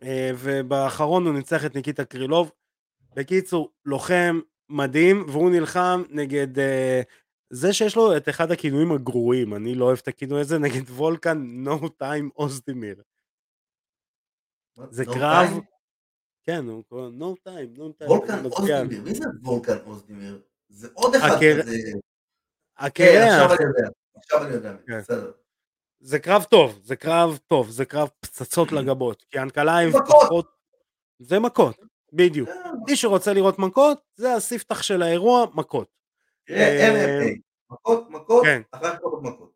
[0.02, 2.50] אה, ובאחרון הוא ניצח את ניקיטה קרילוב.
[3.14, 7.02] בקיצור, לוחם מדהים, והוא נלחם נגד אה,
[7.50, 11.38] זה שיש לו את אחד הכינויים הגרועים, אני לא אוהב את הכינוי הזה, נגד וולקן
[11.38, 13.02] No Time אוזדמיר.
[14.76, 14.86] מה?
[14.90, 15.60] זה קרב, No Time?
[16.44, 18.10] כן, הוא קורא No Time, No Time.
[18.10, 20.42] וולקן אוזדמיר, מי זה וולקן אוזדמיר?
[20.68, 21.92] זה עוד אחד כזה.
[22.94, 24.98] כן, עכשיו הקרב, אני יודע, עכשיו אני יודע, כן.
[24.98, 25.32] בסדר.
[26.00, 30.22] זה קרב טוב, זה קרב טוב, זה קרב פצצות לגבות, כי אנקלאייב מכות.
[30.22, 30.52] פחות,
[31.18, 31.76] זה מכות,
[32.12, 32.48] בדיוק.
[32.48, 35.88] כן, מי שרוצה לראות מכות, זה הספתח של האירוע, מכות.
[36.50, 37.38] MMA,
[37.70, 38.62] מכות, מכות, כן.
[38.72, 39.52] אחר כך מכות.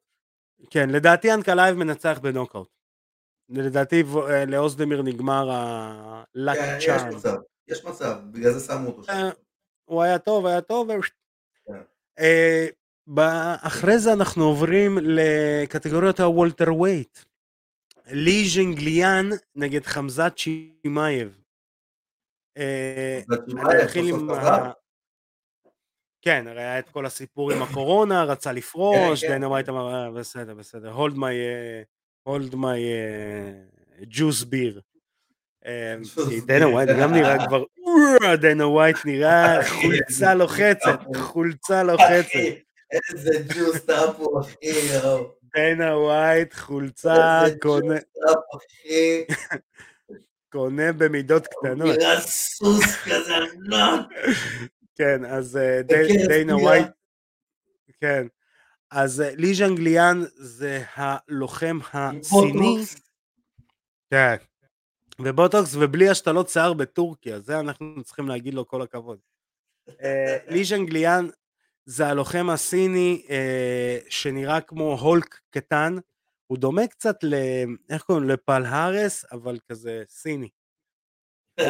[0.71, 2.69] כן, לדעתי אנקלאייב מנצח בנוקאוט.
[3.49, 6.77] לדעתי אה, לאוזדמיר נגמר כן, ה-luck.
[6.79, 7.37] יש מצב,
[7.69, 9.13] יש מצב, בגלל זה שמו אותו שם.
[9.13, 9.31] אה,
[9.85, 10.89] הוא היה טוב, היה טוב.
[13.62, 17.19] אחרי זה אנחנו עוברים לקטגוריות ה-Welterweight.
[18.07, 21.38] לי ז'ינגליאן נגד חמזת שמאייב.
[22.59, 24.71] אה, אני אתחיל עם ה...
[26.23, 29.33] כן, הרי היה את כל הסיפור עם הקורונה, רצה לפרוש, כן, כן.
[29.33, 31.33] דיינה ווייט אמר, "אה, בסדר, בסדר, hold my,
[32.29, 32.79] hold my
[34.11, 34.81] juice beer.
[35.67, 36.29] אה, juice beer.
[36.31, 37.65] כי דיינה ווייט גם נראה כבר,
[38.43, 40.99] דיינה ווייט נראה חולצה לוחצת.
[41.17, 42.72] חולצה לוחצת.
[42.93, 44.57] איזה ג'וס טאפו, אחי,
[44.95, 45.35] יואו.
[45.55, 49.25] דיינה ווייט, חולצה, איזה קונה- ג'וס טאפו, אחי.
[50.53, 51.89] קונה במידות קטנות.
[51.99, 54.07] נראה סוס כזה ענק.
[54.97, 55.83] כן, אז אה,
[56.29, 56.57] דיינה.
[56.57, 56.87] ווייט,
[58.01, 58.27] כן,
[58.91, 62.77] אז אה, לי ז'אנגליאן זה הלוחם הסיני.
[64.11, 64.37] כן.
[65.21, 69.19] ובוטוקס ובלי השתלות שיער בטורקיה, זה אנחנו צריכים להגיד לו כל הכבוד.
[70.03, 71.29] אה, לי ז'אנגליאן
[71.87, 75.97] זה הלוחם הסיני אה, שנראה כמו הולק קטן,
[76.47, 77.35] הוא דומה קצת ל...
[77.90, 78.29] איך קוראים?
[78.29, 80.49] לפיל האריס, אבל כזה סיני.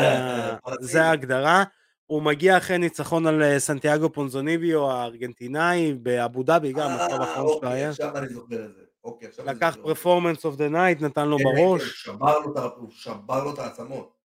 [0.81, 1.64] זה ההגדרה.
[2.07, 7.68] הוא מגיע אחרי ניצחון על אה, סנטיאגו פונזיניביו הארגנטינאי באבו דאבי, גם הקרב האחרון שלו
[7.68, 7.90] היה.
[7.90, 8.83] עכשיו אני זוכר את זה.
[9.05, 12.03] אוקיי, לקח performance of the night, נתן לו כן, בראש.
[12.03, 12.11] כן,
[12.77, 14.16] הוא שבר לו את העצמות.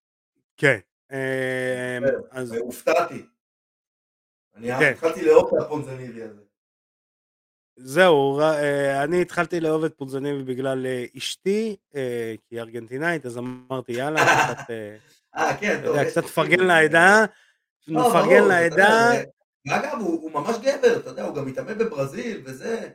[0.58, 0.78] כן.
[2.48, 3.26] והופתעתי.
[4.58, 4.92] אני כן.
[4.92, 6.42] התחלתי לאהוב את הפונזיניביו הזה.
[7.80, 12.00] זהו, אה, אני התחלתי לאהוב את פונזוניבי בגלל אה, אשתי, כי
[12.52, 14.70] היא ארגנטינאית, אז אמרתי יאללה, קצת...
[15.36, 16.04] אה, כן, טוב.
[16.04, 17.26] קצת תפרגן לעדה.
[17.88, 19.12] לא, לעדה.
[19.68, 22.90] ואגב, הוא ממש גבר, אתה יודע, הוא גם מתאמן בברזיל וזה.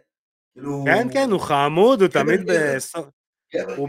[0.53, 0.85] כאילו...
[0.87, 3.07] כן, כן, הוא חמוד, הוא תמיד בסוף...
[3.77, 3.88] הוא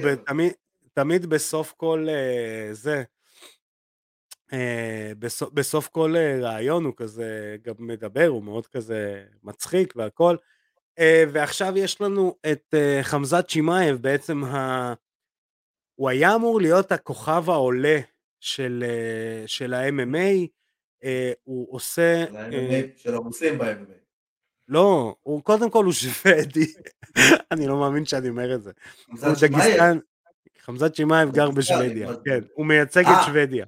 [0.93, 3.03] תמיד בסוף כל אה, זה.
[4.53, 5.11] אה,
[5.53, 10.35] בסוף כל אה, רעיון הוא כזה גם מדבר, הוא מאוד כזה מצחיק והכל.
[11.31, 14.93] ועכשיו יש לנו את חמזת שמאייב, בעצם ה...
[15.95, 17.99] הוא היה אמור להיות הכוכב העולה
[18.39, 18.83] של,
[19.45, 20.47] של ה-MMA,
[21.03, 22.23] אה, הוא עושה...
[22.35, 23.93] אה, של הרוסים ב-MMA.
[24.67, 26.73] לא, הוא קודם כל הוא שוודי,
[27.51, 28.71] אני לא מאמין שאני אומר את זה.
[30.59, 33.25] חמזת שמאייב גר בשוודיה, כן, הוא מייצג את אה.
[33.25, 33.65] שוודיה.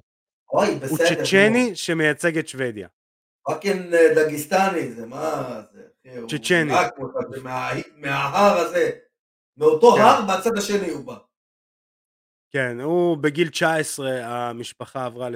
[0.52, 0.88] אוי, בסדר.
[0.90, 2.88] הוא צ'צ'ני שמייצג את שוודיה.
[3.46, 5.82] פאקינג דגיסטני, זה מה זה?
[6.28, 6.72] צ'צ'ני.
[7.96, 8.90] מההר הזה,
[9.56, 10.00] מאותו כן.
[10.00, 11.16] הר בצד השני הוא בא.
[12.50, 15.28] כן, הוא בגיל 19 המשפחה עברה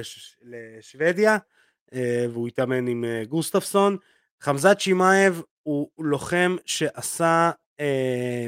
[0.42, 1.38] לשוודיה.
[1.94, 3.96] אה, והוא התאמן עם אה, גוסטפסון.
[4.40, 8.46] חמזת שמאייב הוא לוחם שעשה אה,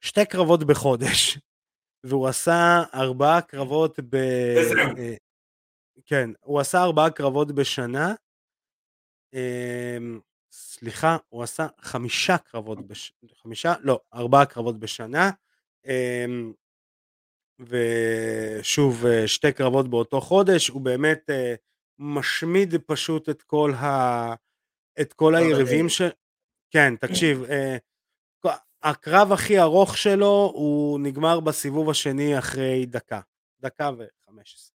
[0.00, 1.38] שתי קרבות בחודש,
[2.04, 4.16] והוא עשה ארבעה קרבות ב...
[6.06, 8.14] כן, הוא עשה ארבעה קרבות בשנה.
[10.52, 13.12] סליחה, הוא עשה חמישה קרבות, בש...
[13.42, 13.74] חמישה?
[13.80, 15.30] לא, ארבעה קרבות בשנה.
[17.60, 21.30] ושוב, שתי קרבות באותו חודש, הוא באמת
[21.98, 24.34] משמיד פשוט את כל, ה...
[25.00, 26.02] את כל היריבים ש...
[26.70, 27.76] כן, תקשיב, אה,
[28.82, 33.20] הקרב הכי ארוך שלו הוא נגמר בסיבוב השני אחרי דקה,
[33.60, 34.71] דקה וחמש עשרה.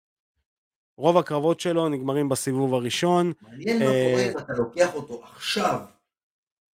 [0.96, 3.32] רוב הקרבות שלו נגמרים בסיבוב הראשון.
[3.42, 5.80] מעניין מה קורה אה, אם אתה לוקח אותו עכשיו,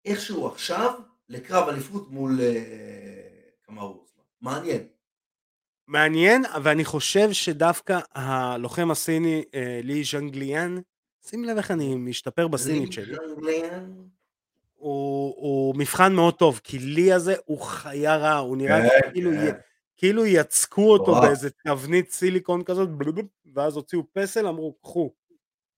[0.04, 0.94] איכשהו עכשיו,
[1.28, 2.56] לקרב אליפות מול אה,
[3.62, 4.18] קמארוס.
[4.40, 4.82] מעניין.
[5.88, 10.80] מעניין, ואני חושב שדווקא הלוחם הסיני, אה, לי ז'אנגליאן,
[11.26, 13.16] שים לב איך אני משתפר בסינית שלי.
[14.74, 19.30] הוא, הוא מבחן מאוד טוב, כי לי הזה הוא חיה רע, הוא נראה כן, כאילו,
[19.30, 19.52] כן.
[19.96, 21.20] כאילו יצקו אותו.
[21.20, 22.88] באיזה תבנית סיליקון כזאת,
[23.54, 25.12] ואז הוציאו פסל, אמרו, קחו,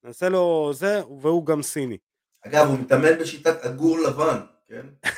[0.05, 1.99] נעשה לו זה, והוא גם סיני.
[2.47, 4.87] אגב, הוא מתאמן בשיטת עגור לבן, כן?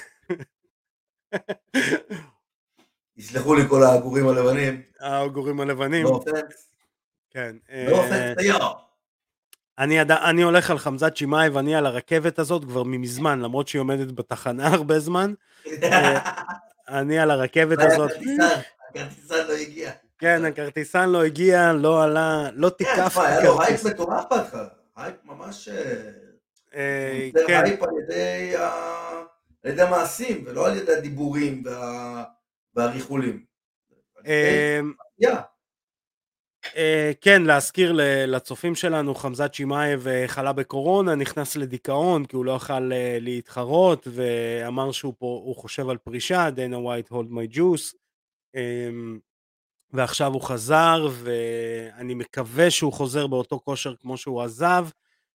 [3.16, 4.82] יסלחו לי כל העגורים הלבנים.
[5.00, 6.04] העגורים הלבנים.
[6.04, 6.24] לא.
[7.30, 7.56] כן.
[7.88, 8.02] לא
[8.36, 8.84] דיו.
[9.78, 10.10] אני, יד...
[10.10, 14.66] אני הולך על חמזת שמאי ואני על הרכבת הזאת כבר מזמן, למרות שהיא עומדת בתחנה
[14.66, 15.34] הרבה זמן.
[15.82, 16.32] אה,
[16.88, 18.10] אני על הרכבת הזאת.
[18.90, 19.92] הכרטיסן לא הגיע.
[20.24, 23.18] כן, הכרטיסן לא הגיע, לא עלה, לא כן, תיקף.
[23.18, 24.68] היה לו הייפ מטורף בהתחלה.
[24.96, 25.68] הייפ ממש...
[26.74, 27.62] אה, כן.
[27.64, 27.90] הייפ על
[29.64, 32.24] ידי המעשים, ולא על ידי הדיבורים וה...
[32.74, 33.44] והריכולים.
[34.26, 34.92] אמ,
[36.76, 37.92] אה, כן, להזכיר
[38.26, 44.08] לצופים שלנו, חמזת שמאייב אה, חלה בקורונה, נכנס לדיכאון כי הוא לא יכל אה, להתחרות
[44.10, 47.94] ואמר שהוא פה, הוא חושב על פרישה, דנה ווייט hold my juice
[49.94, 54.86] ועכשיו הוא חזר ואני מקווה שהוא חוזר באותו כושר כמו שהוא עזב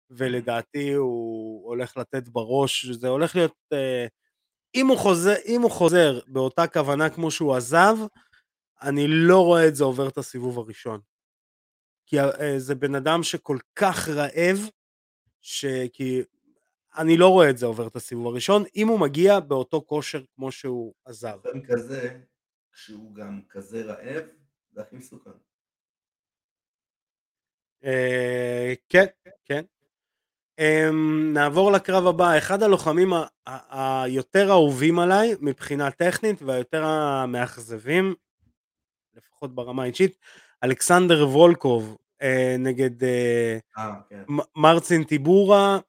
[0.10, 3.56] ולדעתי הוא הולך לתת בראש, זה הולך להיות
[4.76, 7.98] אם הוא, חוזר, אם הוא חוזר באותה כוונה כמו שהוא עזב,
[8.82, 11.02] אני לא רואה את זה עובר את הסיבוב הראשון.
[12.06, 14.58] כי אה, זה בן אדם שכל כך רעב,
[15.42, 16.22] שכי
[16.98, 20.52] אני לא רואה את זה עובר את הסיבוב הראשון, אם הוא מגיע באותו כושר כמו
[20.52, 21.38] שהוא עזב.
[21.68, 22.20] כזה,
[22.74, 24.24] שהוא גם כזה רעב,
[24.72, 25.30] זה הכי מסוכן.
[27.84, 29.06] אה, כן,
[29.46, 29.64] כן.
[30.62, 30.94] Um,
[31.34, 33.10] נעבור לקרב הבא, אחד הלוחמים
[33.70, 38.16] היותר אהובים עליי מבחינה טכנית והיותר המאכזבים,
[39.14, 40.18] לפחות ברמה האישית,
[40.64, 42.26] אלכסנדר וולקוב uh,
[42.60, 43.58] נגד אה,
[44.10, 44.24] כן.
[44.56, 45.80] מרצין טיבורה.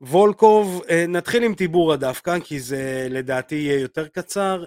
[0.00, 4.64] וולקוב, אה, נתחיל עם טיבורה דווקא, כי זה לדעתי יהיה יותר קצר.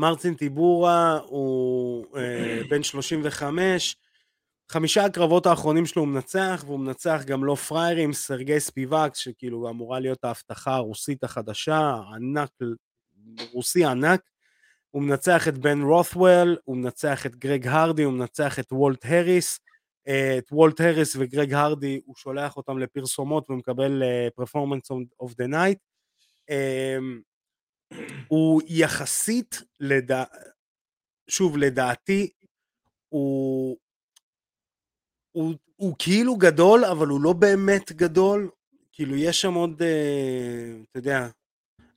[0.00, 3.96] מרצין טיבורה הוא אה, בן 35,
[4.70, 10.00] חמישה הקרבות האחרונים שלו הוא מנצח, והוא מנצח גם לא פריירים, סרגיי ספיבק, שכאילו אמורה
[10.00, 12.50] להיות ההבטחה הרוסית החדשה, ענק,
[13.52, 14.20] רוסי ענק.
[14.90, 19.60] הוא מנצח את בן רות'וול, הוא מנצח את גרג הרדי, הוא מנצח את וולט הריס.
[20.38, 24.02] את וולט הריס וגרג הרדי, הוא שולח אותם לפרסומות ומקבל
[24.34, 25.78] performance of the night.
[28.28, 30.24] הוא יחסית, לדע...
[31.30, 32.30] שוב, לדעתי,
[33.08, 33.76] הוא,
[35.32, 38.50] הוא, הוא כאילו גדול, אבל הוא לא באמת גדול.
[38.92, 41.28] כאילו, יש שם עוד, אה, אתה יודע,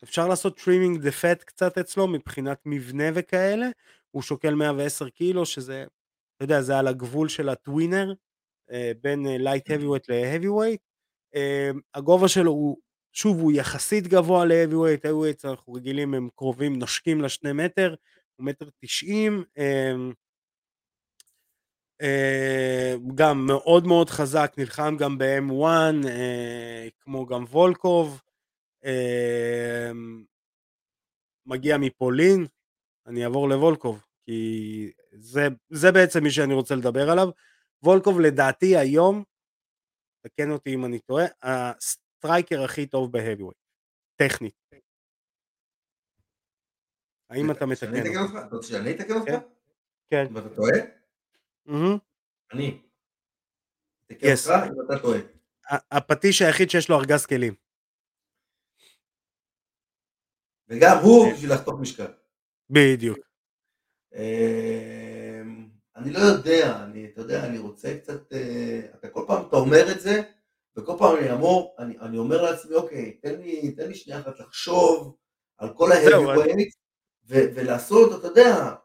[0.03, 3.69] אפשר לעשות trimming the fat קצת אצלו מבחינת מבנה וכאלה.
[4.11, 5.85] הוא שוקל 110 קילו, שזה,
[6.35, 8.13] אתה יודע, זה על הגבול של ה tweener,
[8.71, 10.81] אה, בין light heavyweight ל-heavyweight.
[11.35, 12.77] אה, הגובה שלו הוא,
[13.13, 17.95] שוב, הוא יחסית גבוה ל-heavyweight, heavyweight אנחנו רגילים, הם קרובים, נושקים לשני מטר,
[18.35, 19.43] הוא מטר תשעים.
[22.01, 25.65] אה, גם מאוד מאוד חזק, נלחם גם ב-M1,
[26.07, 28.21] אה, כמו גם וולקוב,
[28.85, 29.91] אה,
[31.45, 32.47] מגיע מפולין,
[33.07, 37.29] אני אעבור לוולקוב, כי זה, זה בעצם מי שאני רוצה לדבר עליו.
[37.83, 39.23] וולקוב לדעתי היום,
[40.23, 41.25] תקן אותי אם אני טועה,
[42.23, 43.57] ה striker הכי טוב ב heavyweight,
[44.15, 44.53] טכנית.
[47.29, 48.67] האם אתה מתקן אותך?
[48.67, 49.31] שאני אתקן אותך?
[50.09, 50.25] כן.
[50.33, 50.73] ואתה טועה?
[52.53, 52.81] אני.
[54.11, 54.49] yes.
[54.49, 55.19] אם אתה טועה.
[55.91, 57.55] הפטיש היחיד שיש לו ארגז כלים.
[60.67, 61.35] וגם הוא כן.
[61.35, 62.13] בשביל לחתוך משקל.
[62.69, 63.17] בדיוק.
[64.13, 69.55] אמ, אני לא יודע, אני, אתה יודע, אני רוצה קצת, אה, אתה כל פעם, אתה
[69.55, 70.21] אומר את זה,
[70.75, 74.39] וכל פעם אני אמור, אני, אני אומר לעצמי, אוקיי, תן לי, תן לי שנייה אחת
[74.39, 75.15] לחשוב
[75.57, 76.69] על כל ההבי
[77.27, 78.75] ולעשות, אתה יודע,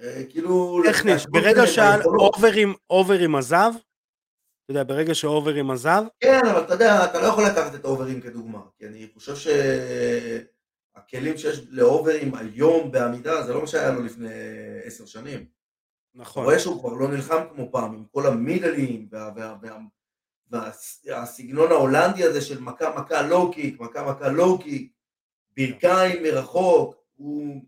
[0.00, 0.82] אה, כאילו...
[0.92, 3.70] טכנית, ברגע שאוברים עזב,
[4.64, 6.02] אתה יודע, ברגע שאוברים עזב...
[6.20, 9.50] כן, אבל אתה יודע, אתה לא יכול לקחת את אוברים כדוגמה, כי אני חושב
[10.96, 14.28] שהכלים שיש לאוברים היום בעמידה, זה לא מה שהיה לו לפני
[14.84, 15.46] עשר שנים.
[16.14, 16.42] נכון.
[16.42, 19.08] אתה רואה שהוא כבר לא נלחם כמו פעם, עם כל המידלים,
[20.50, 24.92] והסגנון ההולנדי הזה של מכה מכה לואו קיק, מכה מכה לואו קיק,
[25.56, 27.62] ברכיים מרחוק, הוא,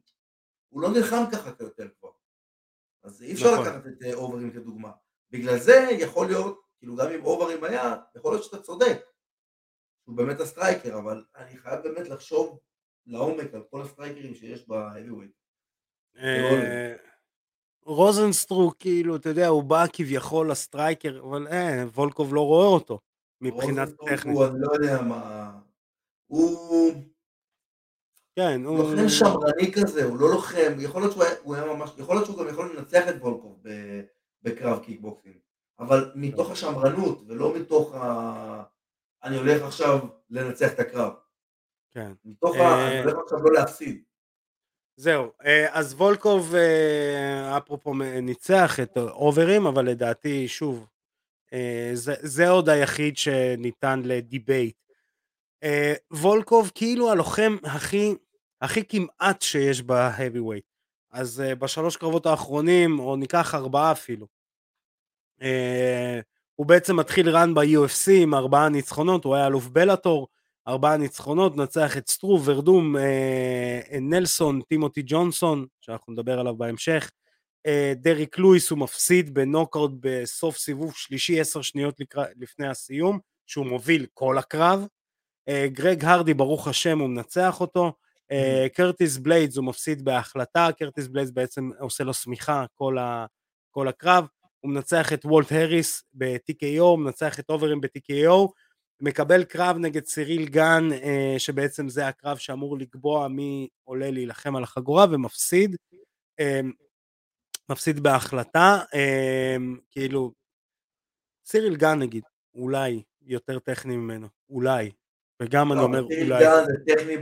[0.68, 2.10] הוא לא נלחם ככה יותר כבר.
[3.02, 3.66] אז אי אפשר נכון.
[3.66, 4.90] לקחת את אה, אוברים כדוגמה.
[5.30, 9.06] בגלל זה יכול להיות, כאילו גם אם אוברים היה, יכול להיות שאתה צודק.
[10.04, 12.58] הוא באמת ה striker, אבל אני חייב באמת לחשוב
[13.06, 15.30] לעומק על כל ה strikerים שיש ב heavyweight.
[17.86, 22.66] אה, רוזנסטרייק, כאילו, אתה יודע, הוא בא כביכול ל striker, אבל אה, וולקוב לא רואה
[22.66, 23.00] אותו,
[23.40, 24.36] מבחינת טכנית.
[24.36, 25.52] הוא, אני לא יודע מה...
[26.26, 26.92] הוא...
[28.36, 28.78] כן, הוא...
[28.78, 32.26] לוחם שמרני כזה, הוא לא לוחם, יכול להיות שהוא היה, הוא היה ממש, יכול להיות
[32.26, 33.62] שהוא גם יכול לנצח את וולקוב
[34.42, 35.36] בקרב קיקבוקסינג,
[35.78, 38.62] אבל מתוך השמרנות ולא מתוך ה...
[39.24, 39.98] אני הולך עכשיו
[40.30, 41.12] לנצח את הקרב.
[41.94, 42.12] כן.
[42.24, 42.88] מתוך ה...
[42.88, 44.02] אני הולך עכשיו לא להפסיד.
[44.96, 50.86] זהו, אה, אז וולקוב אה, אפרופו ניצח את אוברים, אבל לדעתי, שוב,
[51.52, 54.76] אה, זה, זה עוד היחיד שניתן ל debate.
[56.10, 58.14] וולקוב כאילו הלוחם הכי
[58.60, 60.76] הכי כמעט שיש ב-heavyweight.
[61.10, 64.26] אז uh, בשלוש קרבות האחרונים, או ניקח ארבעה אפילו,
[66.54, 70.28] הוא בעצם מתחיל רן ב-UFC עם ארבעה ניצחונות, הוא היה אלוף בלאטור,
[70.68, 73.00] ארבעה ניצחונות, נצח את סטרו, ורדום, uh,
[74.00, 77.10] נלסון, טימותי ג'ונסון, שאנחנו נדבר עליו בהמשך,
[77.68, 81.94] uh, דריק לואיס הוא מפסיד בנוקאוט בסוף סיבוב שלישי, עשר שניות
[82.36, 84.86] לפני הסיום, שהוא מוביל כל הקרב,
[85.50, 87.92] uh, גרג הרדי, ברוך השם, הוא מנצח אותו,
[88.32, 93.26] אה, קרטיס בליידס הוא מפסיד בהחלטה, קרטיס בליידס בעצם עושה לו שמיכה כל, ה,
[93.70, 94.26] כל הקרב,
[94.60, 98.48] הוא מנצח את וולט הריס ב-TKO, מנצח את אוברים ב-TKO,
[99.00, 104.62] מקבל קרב נגד סיריל גן, אה, שבעצם זה הקרב שאמור לקבוע מי עולה להילחם על
[104.62, 105.76] החגורה ומפסיד,
[106.40, 106.60] אה,
[107.68, 108.78] מפסיד בהחלטה,
[109.90, 110.32] כאילו,
[111.46, 112.22] סיריל גן נגיד,
[112.54, 114.90] אולי יותר טכני ממנו, אולי,
[115.42, 116.44] וגם אני לא, אומר אולי...
[116.66, 117.16] זה טכני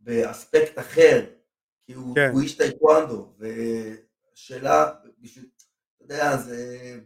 [0.00, 1.24] באספקט אחר,
[1.86, 2.30] כי הוא כן.
[2.42, 7.00] איש טייקוונדו, ושאלה, אתה יודע, זה...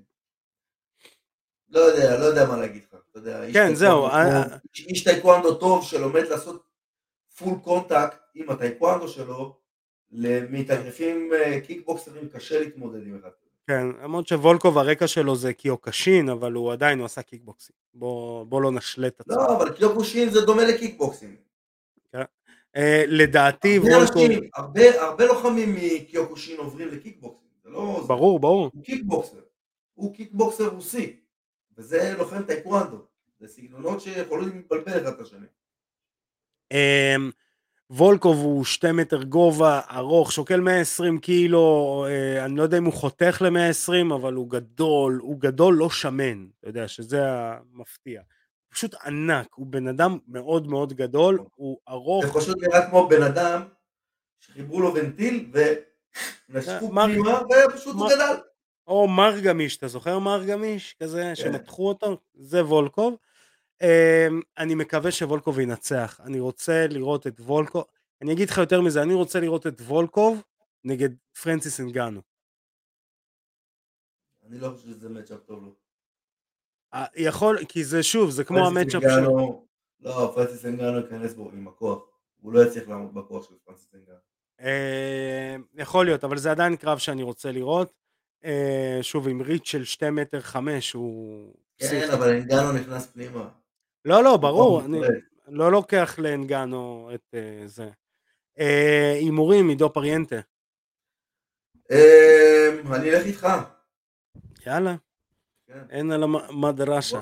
[1.72, 4.06] לא יודע, לא יודע מה להגיד לך, אתה יודע, כן, זהו.
[4.06, 4.42] אה.
[4.88, 6.62] איש טייקוונדו טוב שלומד לעשות
[7.38, 9.56] full contact עם הטייקוונדו שלו,
[10.10, 13.28] למתאגרפים אה, קיקבוקסרים קשה להתמודד עם אחד.
[13.66, 17.76] כן, למרות שוולקוב הרקע שלו זה קיוקושין, אבל הוא עדיין, הוא עשה קיקבוקסינג.
[17.94, 19.38] בוא, בוא לא נשלה את עצמנו.
[19.38, 21.34] לא, אבל קיוקושין זה דומה לקיקבוקסינג.
[22.12, 22.22] כן.
[22.76, 24.22] אה, לדעתי הרבה וולקוב...
[24.22, 27.50] אנשים, הרבה, הרבה לוחמים מקיוקושין עוברים לקיקבוקסינג.
[27.64, 28.04] זה לא...
[28.06, 28.70] ברור, ברור.
[28.74, 29.40] הוא קיקבוקסר.
[29.94, 31.21] הוא קיקבוקסר רוסי.
[31.78, 33.06] וזה לוחם טייקוונדו.
[33.40, 35.46] זה סגנונות שיכולים להתבלבל אחד את השני.
[36.72, 37.30] אמ,
[37.90, 42.92] וולקוב הוא שתי מטר גובה, ארוך, שוקל 120 קילו, אה, אני לא יודע אם הוא
[42.92, 48.22] חותך ל-120, אבל הוא גדול, הוא גדול לא שמן, אתה יודע, שזה המפתיע.
[48.68, 52.26] פשוט ענק, הוא בן אדם מאוד מאוד גדול, הוא ארוך.
[52.26, 53.62] זה פשוט נראה כמו בן אדם
[54.40, 55.50] שחיברו לו ונטיל
[56.48, 58.36] ונשקו פנימה ופשוט הוא גדל.
[58.86, 60.94] או מר גמיש, אתה זוכר מר גמיש?
[61.02, 61.34] כזה, כן.
[61.34, 62.20] שמתחו אותו?
[62.34, 63.16] זה וולקוב.
[63.82, 67.84] אמ, אני מקווה שוולקוב ינצח, אני רוצה לראות את וולקוב,
[68.22, 70.42] אני אגיד לך יותר מזה, אני רוצה לראות את וולקוב
[70.84, 71.08] נגד
[71.42, 72.20] פרנסיס אנגאנו.
[74.46, 75.74] אני לא חושב שזה matchup טוב לו.
[77.16, 79.66] יכול, כי זה שוב, זה כמו ה matchup שלו.
[80.00, 82.02] לא, פרנסיס אנגאנו ייכנס בו עם הכוח,
[82.40, 84.18] הוא לא יצליח לעמוד בכוח של פרנסיס אנגאנו.
[84.60, 88.01] אמ, יכול להיות, אבל זה עדיין קרב שאני רוצה לראות.
[88.44, 91.54] אה, שוב, עם ריץ' של שתי מטר חמש, הוא...
[91.78, 93.48] כן, אבל אנגאנו נכנס פנימה.
[94.04, 95.00] לא, לא, ברור, אני
[95.48, 97.90] לא לוקח לאנגנו את uh, זה.
[98.58, 100.40] אה, הימורים, עידו פריאנטה.
[101.90, 103.46] אמ, אני אלך איתך.
[104.66, 104.94] יאללה.
[105.66, 105.82] כן.
[105.90, 107.20] אין על המדרשה.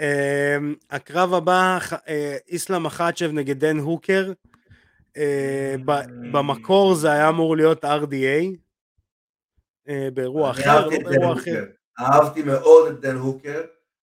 [0.00, 1.78] אמ, הקרב הבא,
[2.08, 4.32] אה, איסלאם אחצ'ב נגד דן הוקר.
[6.32, 8.56] במקור זה היה אמור להיות RDA.
[10.14, 11.64] באירוע אחר, לא באירוע אחר.
[12.00, 13.62] אהבתי מאוד את דן הוקר.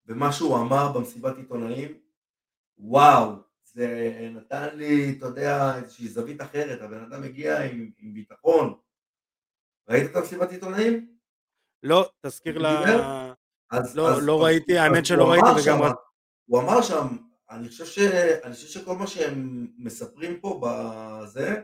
[0.10, 1.98] ומה שהוא אמר במסיבת עיתונאים,
[2.78, 3.32] וואו,
[3.64, 8.74] זה נתן לי, אתה יודע, איזושהי זווית אחרת, הבן אדם מגיע עם, עם ביטחון.
[9.90, 11.16] ראית את המסיבת עיתונאים?
[11.84, 12.80] לא, תזכיר לה...
[13.72, 15.62] אז, לא, אז, לא אז, ראיתי, האמת שלא ראיתי וגם...
[15.62, 15.80] שם,
[16.46, 17.08] הוא אמר שם,
[17.50, 18.00] אני חושב, ש,
[18.44, 21.62] אני חושב שכל מה שהם מספרים פה בזה,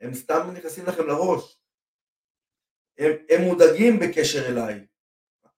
[0.00, 1.59] הם סתם נכנסים לכם לראש.
[3.00, 4.86] הם, הם מודאגים בקשר אליי.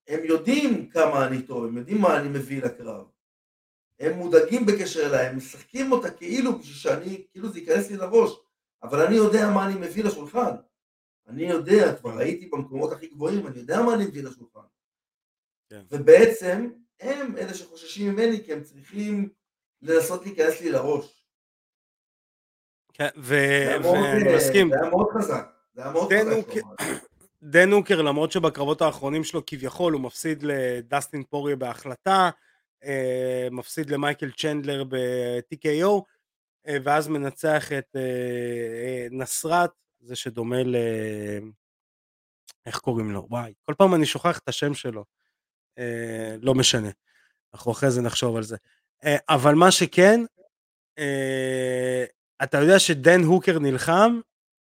[0.09, 3.07] הם יודעים כמה אני טוב, הם יודעים מה אני מביא לקרב.
[4.01, 8.31] הם מודאגים בקשר אליי, הם משחקים אותה כאילו בשביל שאני, כאילו זה ייכנס לי לראש,
[8.83, 10.55] אבל אני יודע מה אני מביא לשולחן.
[11.27, 14.61] אני יודע, כבר הייתי במקומות הכי גבוהים, אני יודע מה אני מביא לשולחן.
[15.71, 15.83] כן.
[15.91, 16.71] ובעצם,
[17.01, 19.29] הם אלה שחוששים ממני, כי הם צריכים
[19.83, 21.27] לנסות להיכנס לי לראש.
[22.93, 24.69] כן, ואני מסכים.
[24.69, 25.47] זה היה מאוד חזק.
[25.75, 27.12] זה היה מאוד חזק.
[27.43, 32.31] דן הוקר למרות שבקרבות האחרונים שלו כביכול הוא מפסיד לדסטין פוריה בהחלטה,
[32.85, 36.03] אה, מפסיד למייקל צ'נדלר ב-TKO
[36.67, 39.71] אה, ואז מנצח את אה, נסרת,
[40.01, 40.77] זה שדומה ל...
[42.67, 43.27] איך קוראים לו?
[43.31, 45.05] וואי, כל פעם אני שוכח את השם שלו,
[46.43, 46.89] לא משנה,
[47.55, 48.57] אנחנו אחרי זה נחשוב על זה.
[49.29, 50.21] אבל מה שכן,
[52.43, 54.21] אתה יודע שדן הוקר נלחם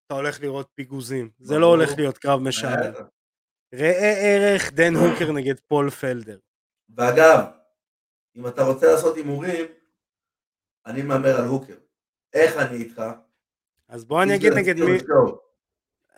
[0.08, 2.94] אתה הולך לראות פיגוזים, זה לא הולך להיות קרב משעמם.
[3.74, 6.38] ראה ערך דן הוקר נגד פול פלדר.
[6.96, 7.46] ואגב,
[8.36, 9.66] אם אתה רוצה לעשות הימורים,
[10.86, 11.76] אני מהמר על הוקר.
[12.34, 13.02] איך אני איתך?
[13.88, 14.98] אז בוא אני אגיד נגד מי...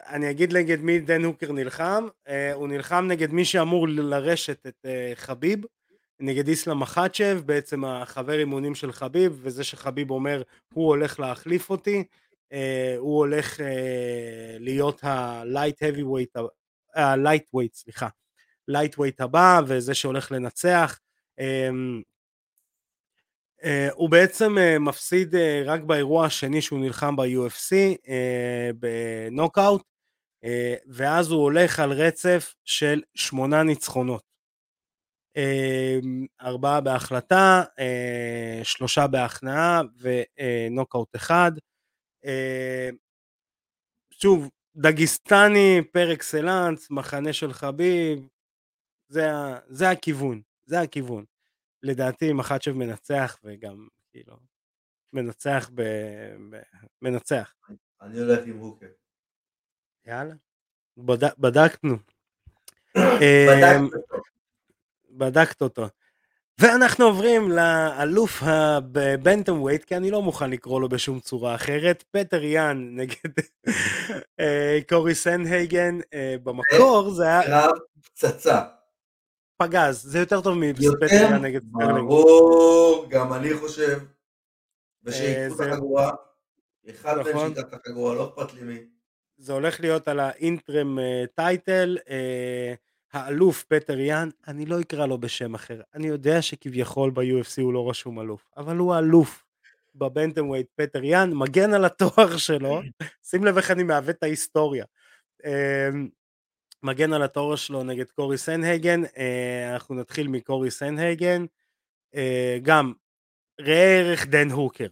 [0.10, 4.86] אני אגיד נגד מי דן הוקר נלחם, uh, הוא נלחם נגד מי שאמור לרשת את
[4.86, 5.66] uh, חביב,
[6.20, 10.42] נגד איסלאם מחצ'ב, בעצם החבר אימונים של חביב, וזה שחביב אומר
[10.74, 12.04] הוא הולך להחליף אותי, אה,
[12.97, 16.41] הוא הולך אה, להיות ה-light heavyweight,
[16.95, 18.08] ה-lightweight, סליחה,
[18.72, 21.00] lightweight הבא, וזה שהולך לנצח.
[21.39, 22.02] אמ,
[23.64, 25.36] אה, הוא בעצם מפסיד
[25.66, 27.76] רק באירוע השני שהוא נלחם ב-UFC,
[28.80, 29.84] בנוקאוט,
[30.88, 34.30] ואז הוא הולך על רצף של שמונה ניצחונות.
[36.41, 37.64] ארבעה בהחלטה,
[38.64, 41.52] שלושה בהכנעה ונוקאוט אחד.
[42.26, 42.90] אה,
[44.12, 48.28] שוב, דגיסטני פר אקסלנס, מחנה של חביב,
[49.08, 49.28] זה,
[49.68, 51.26] זה הכיוון, זה הכיוון.
[51.84, 54.38] לדעתי מחצ'ב מנצח וגם כאילו
[55.14, 55.82] מנצח ב...
[56.50, 56.62] ב...
[57.02, 57.54] מנצח.
[58.02, 58.88] אני הולך עם הוקר.
[60.06, 60.34] יאללה,
[60.98, 61.24] בד...
[61.40, 61.96] בדקנו.
[65.10, 65.88] בדקת אותו.
[66.60, 72.43] ואנחנו עוברים לאלוף הבנטום ווייט, כי אני לא מוכן לקרוא לו בשום צורה אחרת, פטר
[72.43, 73.34] יאן נגד
[74.39, 77.43] אה, קורי סנהייגן, אה, במקור זה היה...
[77.43, 77.72] קרב
[78.03, 78.62] פצצה.
[79.57, 82.07] פגז, זה יותר טוב מפטר יאן נגד סטרלינג.
[82.07, 83.99] ברור, גם אני חושב.
[85.03, 86.12] ושיקחו את החגורה,
[86.89, 87.49] אחד מהם נכון.
[87.49, 88.80] שיקח את החגורה, לא אכפת לי מי.
[89.38, 91.00] זה הולך להיות על ה interim
[91.36, 91.98] title,
[93.14, 97.89] האלוף פטר יאן, אני לא אקרא לו בשם אחר, אני יודע שכביכול ב-UFC הוא לא
[97.89, 99.45] רשום אלוף, אבל הוא האלוף
[99.96, 102.82] ב bantamweight פטר יאן, מגן על התואר שלו,
[103.24, 104.86] שים לב איך אני מעוות את ההיסטוריה.
[106.84, 109.01] מגן על התואר שלו נגד קורי סנהגן,
[109.74, 111.45] אנחנו נתחיל מקורי סנהגן,
[112.62, 112.93] גם
[113.62, 114.88] ראה ערך דן הוקר,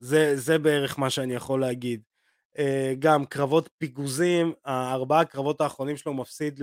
[0.00, 2.02] זה, זה בערך מה שאני יכול להגיד.
[2.98, 6.60] גם קרבות פגזים, הארבעה הקרבות האחרונים שלו מפסיד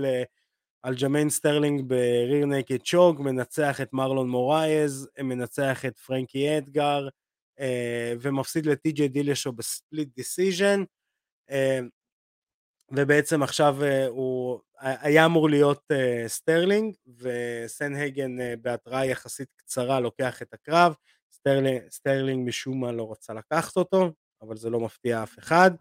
[0.84, 7.07] לאלג'מיין סטרלינג ב rear naked choke, מנצח את מרלון מורייז, מנצח את פרנקי אדגר,
[8.21, 10.84] ומפסיד לטי.ג'יי דילשו ב split decision,
[12.91, 13.77] ובעצם עכשיו
[14.07, 15.91] הוא היה אמור להיות
[16.27, 20.93] סטרלינג, וסנהגן בהתראה יחסית קצרה לוקח את הקרב,
[21.34, 24.11] סטרלינג, סטרלינג משום מה לא רצה לקחת אותו,
[24.41, 25.71] אבל זה לא מפתיע אף אחד.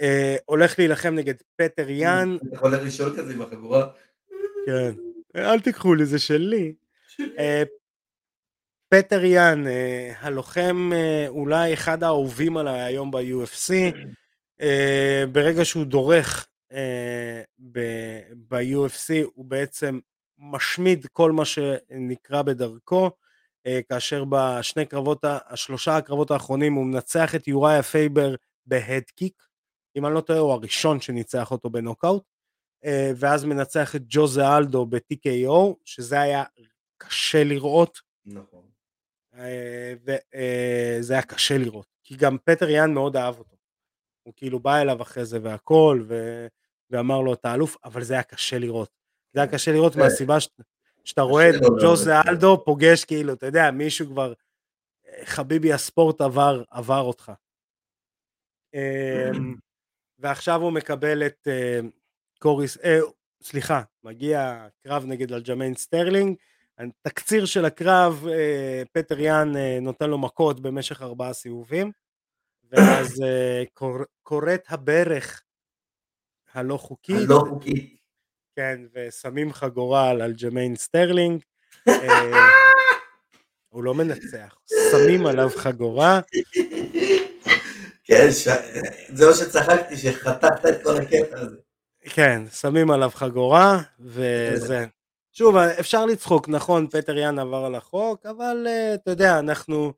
[0.00, 2.36] אה, הולך להילחם נגד פטר יאן.
[2.36, 3.90] אתה יכול לשאול כזה עם החגורה?
[4.66, 4.90] כן,
[5.36, 6.72] אל תיקחו לי, זה שלי.
[7.38, 7.62] אה,
[8.88, 13.72] פטר יאן, אה, הלוחם אה, אולי אחד האהובים עליי היום ב-UFC,
[15.32, 16.46] ברגע שהוא דורך
[18.48, 19.98] ב-UFC הוא בעצם
[20.38, 23.10] משמיד כל מה שנקרה בדרכו.
[23.88, 28.34] כאשר בשני קרבות, השלושה הקרבות האחרונים הוא מנצח את יוראיה פייבר
[28.66, 29.42] ב head kick,
[29.96, 32.22] אם אני לא טועה הוא הראשון שניצח אותו בנוקאוט,
[33.16, 36.44] ואז מנצח את ג'וזה אלדו ב-TKO, שזה היה
[36.98, 38.00] קשה לראות.
[38.26, 38.70] נכון.
[40.04, 43.56] וזה היה קשה לראות, כי גם פטר יאן מאוד אהב אותו.
[44.22, 46.46] הוא כאילו בא אליו אחרי זה והכל, ו...
[46.90, 48.90] ואמר לו אתה אלוף, אבל זה היה קשה לראות.
[49.32, 49.54] זה היה כן.
[49.54, 50.48] קשה לראות מהסיבה ש...
[51.04, 54.32] שאתה רואה את ג'וזה אלדו פוגש כאילו, אתה יודע, מישהו כבר,
[55.24, 57.32] חביבי הספורט עבר, עבר אותך.
[58.74, 59.54] אמ,
[60.18, 61.80] ועכשיו הוא מקבל את אה,
[62.42, 62.98] קוריס, אה,
[63.42, 66.36] סליחה, מגיע קרב נגד אלג'מיין סטרלינג,
[67.02, 71.92] תקציר של הקרב, אה, פטר יאן אה, נותן לו מכות במשך ארבעה סיבובים,
[72.70, 73.62] ואז אה,
[74.22, 75.42] קורית הברך
[76.54, 77.96] הלא חוקית, הלא חוקית,
[78.56, 81.42] כן, ושמים חגורה על אלג'מיין סטרלינג,
[81.88, 81.94] אה,
[83.72, 84.58] הוא לא מנצח,
[84.90, 86.20] שמים עליו חגורה.
[88.04, 88.28] כן,
[89.12, 91.59] זה מה שצחקתי, שחתכת את כל הקטע הזה.
[92.00, 94.86] כן, שמים עליו חגורה, וזה.
[95.32, 99.92] שוב, אפשר לצחוק, נכון, פטר יאן עבר על החוק, אבל אה, אתה יודע, אנחנו,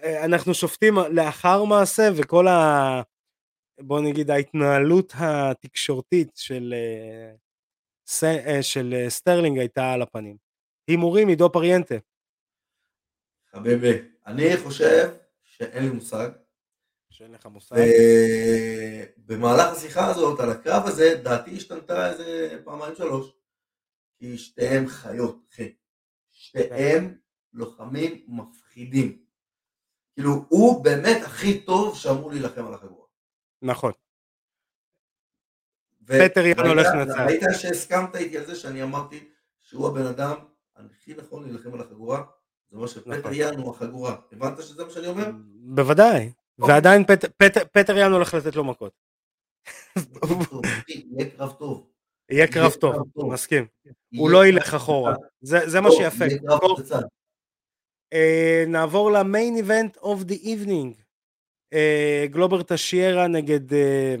[0.00, 3.02] אה, אנחנו שופטים לאחר מעשה, וכל ה...
[3.80, 6.74] בוא נגיד ההתנהלות התקשורתית של,
[8.10, 10.36] אה, אה, של אה, סטרלינג הייתה על הפנים.
[10.88, 11.94] הימורים עידו פריאנטה.
[13.52, 15.10] חביבי, אני חושב
[15.42, 16.43] שאין לי מושג.
[17.14, 17.76] שאין לך מושג.
[19.16, 23.32] במהלך השיחה הזאת על הקרב הזה, דעתי השתנתה איזה פעמיים שלוש.
[24.18, 25.74] כי שתיהם חיות, אחי.
[26.30, 27.18] שתיהם
[27.52, 29.18] לוחמים מפחידים.
[30.14, 33.06] כאילו, הוא באמת הכי טוב שאמור להילחם על החגורה.
[33.62, 33.92] נכון.
[36.04, 37.20] פטר יאן הולך לנצח.
[37.20, 39.28] ראית שהסכמת איתי על זה שאני אמרתי
[39.62, 40.36] שהוא הבן אדם
[40.76, 42.22] הכי נכון להילחם על החגורה?
[42.68, 43.34] זה אומר שפטר נכון.
[43.34, 44.16] יאן הוא החגורה.
[44.32, 45.30] הבנת שזה מה שאני אומר?
[45.74, 46.32] בוודאי.
[46.58, 46.74] אוקיי.
[46.74, 47.04] ועדיין
[47.72, 48.92] פטר יאן הולך לתת לו מכות.
[50.88, 51.86] יהיה קרב טוב.
[52.30, 53.66] יהיה קרב טוב, מסכים.
[54.16, 56.24] הוא לא ילך אחורה, זה מה שיפה.
[58.12, 60.94] אה, נעבור ל main event of the evening.
[62.30, 64.14] גלובר טשיירה נגד אה,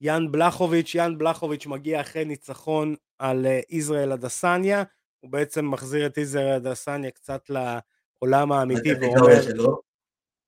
[0.00, 4.82] יאן בלחוביץ', יאן בלחוביץ' מגיע אחרי ניצחון על אה, ישראל אדסניה,
[5.20, 9.40] הוא בעצם מחזיר את ישראל אדסניה קצת לעולם האמיתי ואומר...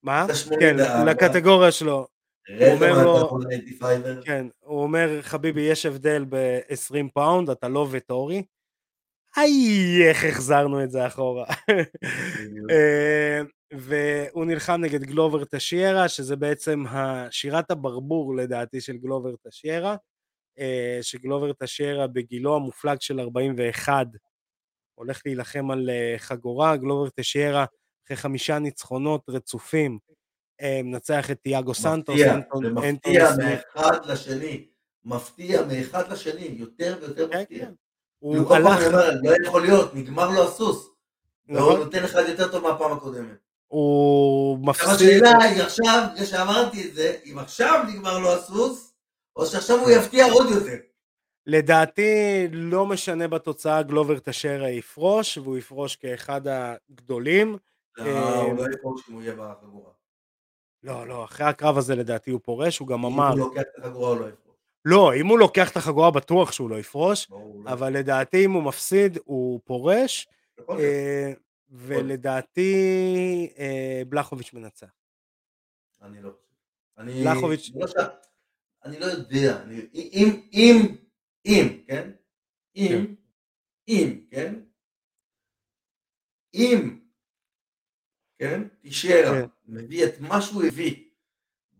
[0.05, 0.27] מה?
[0.61, 0.77] כן,
[1.07, 2.07] לקטגוריה שלו.
[2.59, 3.39] הוא אומר לו,
[4.25, 8.43] כן, הוא אומר חביבי יש הבדל ב-20 פאונד, אתה לא וטורי.
[9.37, 11.45] איי, איך החזרנו את זה אחורה.
[12.71, 13.41] אה,
[13.73, 16.85] והוא נלחם נגד גלובר טשיירה, שזה בעצם
[17.31, 19.97] שירת הברבור לדעתי של גלובר טשיירה,
[20.59, 24.07] אה, שגלובר טשיירה בגילו המופלג של 41
[24.95, 27.65] הולך להילחם על אה, חגורה, גלובר טשיירה
[28.07, 29.99] אחרי חמישה ניצחונות רצופים
[30.61, 34.67] אה, מנצח את תיאגו סנטוס, אנטון, מפתיע מאחד לשני,
[35.05, 37.67] מפתיע מאחד לשני, יותר ויותר כן, מפתיע.
[37.67, 37.73] כן.
[38.19, 38.81] הוא הלך...
[39.23, 40.91] לא יכול להיות, נגמר לו הסוס.
[41.49, 41.81] והוא נכון.
[41.81, 43.37] נותן לך יותר טוב מהפעם הקודמת.
[43.67, 45.25] הוא מפסיד...
[45.25, 48.95] השאלה היא עכשיו, אחרי שאמרתי את זה, אם עכשיו נגמר לו הסוס,
[49.37, 50.77] או שעכשיו הוא יפתיע עוד יותר.
[51.47, 57.57] לדעתי לא משנה בתוצאה גלובר תשרה יפרוש, והוא יפרוש כאחד הגדולים.
[57.97, 59.93] לא, הוא לא יפרוש אם הוא יהיה בחגורה.
[60.83, 63.33] לא, לא, אחרי הקרב הזה לדעתי הוא פורש, הוא גם אמר...
[63.35, 64.57] אם הוא לוקח את החגורה הוא לא יפרוש.
[64.85, 67.39] לא, אם הוא לוקח את החגורה בטוח שהוא לא יפרוש, לא.
[67.73, 70.29] אבל לדעתי אם הוא מפסיד הוא פורש.
[70.71, 71.33] אה,
[71.71, 72.75] ולדעתי
[73.59, 74.91] אה, בלחוביץ' מנצח.
[76.03, 76.45] אני לא חושב.
[76.99, 77.13] אני...
[77.25, 78.09] אני לא יודע,
[78.85, 80.97] אני לא יודע, אני- אם, אם,
[81.47, 82.11] אם, כן?
[82.77, 83.15] אם,
[83.89, 84.55] אם, כן?
[86.55, 87.04] אם,
[88.45, 88.63] כן?
[88.81, 89.47] תישאר, כן.
[89.67, 91.05] מביא את מה שהוא הביא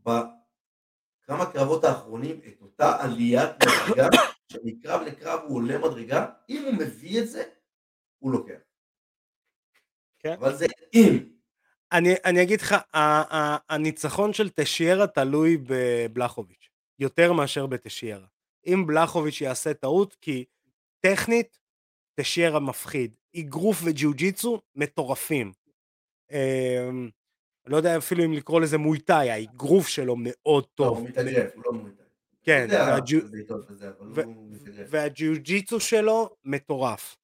[0.03, 4.09] בכמה קרבות האחרונים, את אותה עליית מדרגה,
[4.53, 7.45] שמקרב לקרב הוא עולה מדרגה, אם הוא מביא את זה,
[8.19, 8.59] הוא לוקח.
[10.19, 10.33] כן.
[10.33, 11.29] אבל זה אם.
[11.93, 12.75] אני, אני אגיד לך,
[13.69, 18.27] הניצחון של טשיירה תלוי בבלחוביץ', יותר מאשר בטשיירה.
[18.67, 20.45] אם בלחוביץ' יעשה טעות, כי
[21.01, 21.59] טכנית,
[22.15, 23.15] טשיירה מפחיד.
[23.37, 25.64] אגרוף וג'יוג'יצו מטורפים.
[26.35, 27.09] אמ,
[27.67, 30.99] לא יודע אפילו אם לקרוא לזה מויטאי, האגרוף שלו מאוד טוב, טוב.
[30.99, 32.05] הוא מתאגרף, הוא לא מויטאי.
[32.43, 32.69] כן.
[34.91, 37.17] והג'יוג'יצו שלו מטורף.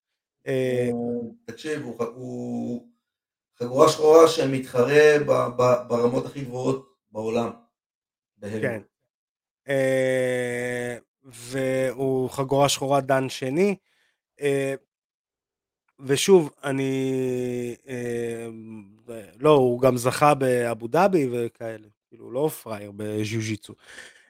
[0.47, 0.91] אה,
[1.45, 1.83] תקשיב,
[2.15, 2.89] הוא
[3.59, 5.19] חגורה שחורה שמתחרה
[5.89, 7.51] ברמות הכי גבוהות בעולם.
[8.41, 8.83] כן.
[9.69, 13.77] אה, והוא חגורה שחורה דן שני.
[14.41, 14.75] אה,
[16.01, 17.77] ושוב, אני...
[19.39, 21.89] לא, הוא גם זכה באבו דאבי וכאלה.
[22.09, 23.75] כאילו, לא פראייר בז'יוז'יצו.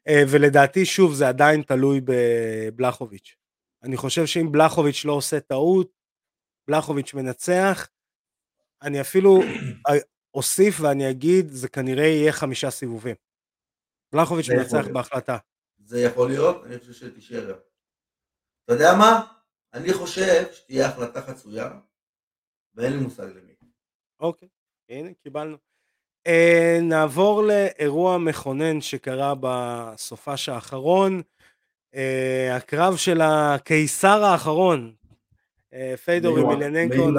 [0.09, 3.37] אה, ולדעתי, שוב, זה עדיין תלוי בבלחוביץ'.
[3.83, 5.93] אני חושב שאם בלחוביץ' לא עושה טעות,
[6.69, 7.89] בלחוביץ' מנצח,
[8.83, 9.41] אני אפילו
[10.35, 13.17] אוסיף ואני אגיד, זה כנראה יהיה חמישה סיבובים.
[14.13, 14.89] בלחוביץ' מנצח.
[14.93, 15.37] בהחלטה.
[15.79, 17.59] זה יכול להיות, אני חושב שתישאר.
[18.65, 19.33] אתה יודע מה?
[19.75, 21.81] אני חושב שתהיה החלטה חצויה,
[22.75, 23.53] ואין לי מושג למי.
[24.21, 24.49] אוקיי,
[24.91, 25.57] הנה, קיבלנו.
[26.27, 31.23] אה, נעבור לאירוע מכונן שקרה בסופש האחרון.
[31.95, 34.93] אה, הקרב של הקיסר האחרון,
[35.75, 37.11] אה, פיידור ומילננקו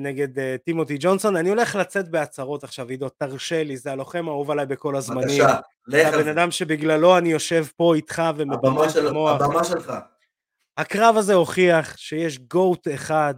[0.00, 1.36] נגד, אה, טימותי ג'ונסון.
[1.36, 5.22] אני הולך לצאת בהצהרות עכשיו, עידו, תרשה לי, זה הלוחם האהוב עליי בכל הזמנים.
[5.42, 6.28] בבקשה, לך הבן.
[6.28, 8.22] אדם שבגללו אני יושב פה איתך
[8.84, 9.40] את של- המוח.
[9.42, 9.92] הבמה שלך.
[10.76, 13.34] הקרב הזה הוכיח שיש GOAT אחד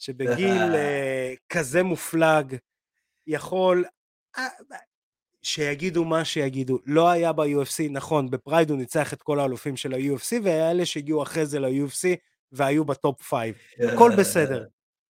[0.00, 2.56] שבגיל אה, כזה מופלג
[3.26, 3.84] יכול,
[4.38, 4.46] אה,
[5.42, 10.42] שיגידו מה שיגידו, לא היה ב-UFC, נכון, בפרייד הוא ניצח את כל האלופים של ה-UFC,
[10.42, 12.16] והיה אלה שהגיעו אחרי זה ל-UFC
[12.52, 13.48] והיו ב top 5.
[13.94, 14.66] הכל בסדר,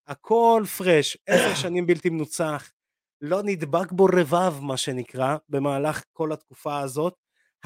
[0.07, 2.73] הכל פרש, עשר שנים בלתי מנוצח,
[3.21, 7.15] לא נדבק בו רבב, מה שנקרא, במהלך כל התקופה הזאת.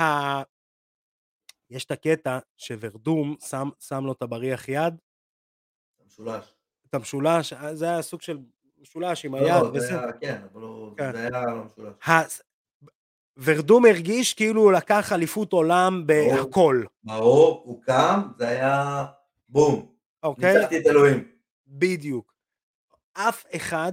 [0.01, 0.05] ה...
[1.71, 4.95] יש את הקטע שוורדום שם, שם לו את הבריח יד,
[6.07, 6.55] משולש.
[6.89, 8.39] את המשולש, זה היה סוג של
[8.81, 9.81] משולש עם לא, היד לא.
[9.81, 11.13] זה היה, כן, אבל לא- כן.
[11.13, 11.95] זה היה לא משולש.
[13.37, 19.05] ורדום הרגיש כאילו הוא לקח אליפות עולם בהכל, מאור, הוא קם, זה היה
[19.49, 19.95] בום.
[20.23, 20.55] אוקיי?
[20.57, 21.29] ניצחתי את אלוהים.
[21.67, 22.35] בדיוק.
[23.13, 23.93] אף אחד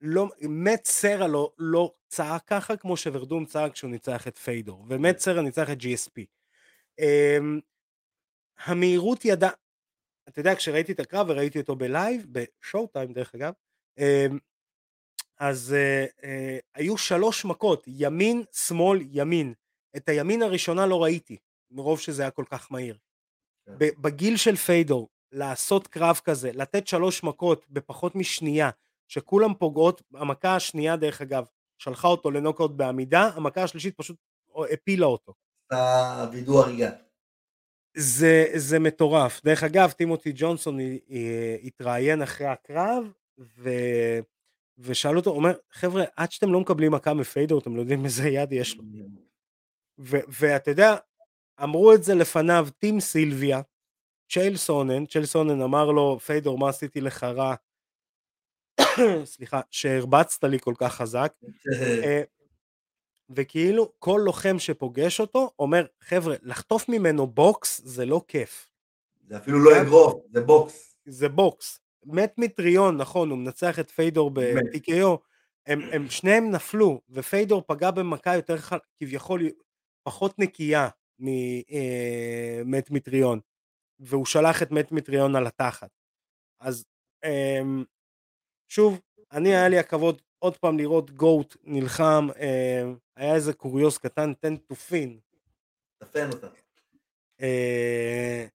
[0.00, 5.18] לא, מת סרה לא, לא צעק ככה כמו שוורדום צעק כשהוא ניצח את פיידור, ומת
[5.18, 6.22] סרה ניצח את GSP.
[7.00, 7.60] Um,
[8.64, 9.50] המהירות ידע,
[10.28, 13.52] אתה יודע, כשראיתי את הקרב וראיתי אותו בלייב, בשואו טיים דרך אגב,
[14.00, 14.38] um,
[15.38, 16.24] אז uh, uh,
[16.74, 19.54] היו שלוש מכות, ימין, שמאל, ימין.
[19.96, 21.36] את הימין הראשונה לא ראיתי,
[21.70, 22.98] מרוב שזה היה כל כך מהיר.
[23.66, 23.72] כן.
[23.78, 28.70] בגיל של פיידור, לעשות קרב כזה, לתת שלוש מכות בפחות משנייה,
[29.08, 31.46] שכולם פוגעות, המכה השנייה דרך אגב,
[31.78, 34.16] שלחה אותו לנוקאוט בעמידה, המכה השלישית פשוט
[34.72, 35.34] הפילה אותו.
[35.66, 36.90] אתה וידוא הריגה.
[37.96, 39.40] זה, זה מטורף.
[39.44, 43.70] דרך אגב, טימותי ג'ונסון ה- ה- התראיין אחרי הקרב, ו...
[44.78, 48.52] ושאל אותו, אומר, חבר'ה, עד שאתם לא מקבלים מכה מפיידור, אתם לא יודעים איזה יד
[48.52, 48.84] יש לו.
[50.40, 50.96] ואתה יודע,
[51.62, 53.60] אמרו את זה לפניו טים סילביה,
[54.32, 57.54] צ'ייל סונן, צ'ייל סונן אמר לו, פיידור, מה עשיתי לך רע?
[59.24, 61.32] סליחה, שהרבצת לי כל כך חזק.
[63.30, 68.68] אה, וכאילו כל לוחם שפוגש אותו אומר, חבר'ה, לחטוף ממנו בוקס זה לא כיף,
[69.28, 70.96] זה אפילו לא אגרוף, זה בוקס.
[71.06, 71.80] זה בוקס.
[72.06, 74.30] מט מיטריון, נכון, הוא מנצח את פיידור.
[74.30, 75.18] ב-TKO,
[75.66, 78.72] הם, הם שניהם נפלו, ופיידור פגע במכה יותר ח...
[78.96, 79.42] כביכול
[80.02, 83.40] פחות נקייה ממת מטריון,
[84.00, 85.90] והוא שלח את מת מטריון על התחת.
[86.60, 86.84] אז
[87.24, 87.84] אמ,
[88.68, 89.00] שוב,
[89.32, 94.56] אני היה לי הכבוד עוד פעם לראות גוט נלחם, אמ, היה איזה קוריוז קטן, תן
[94.56, 95.18] תופין.
[95.98, 96.46] תפן אותה.
[97.40, 98.46] אה,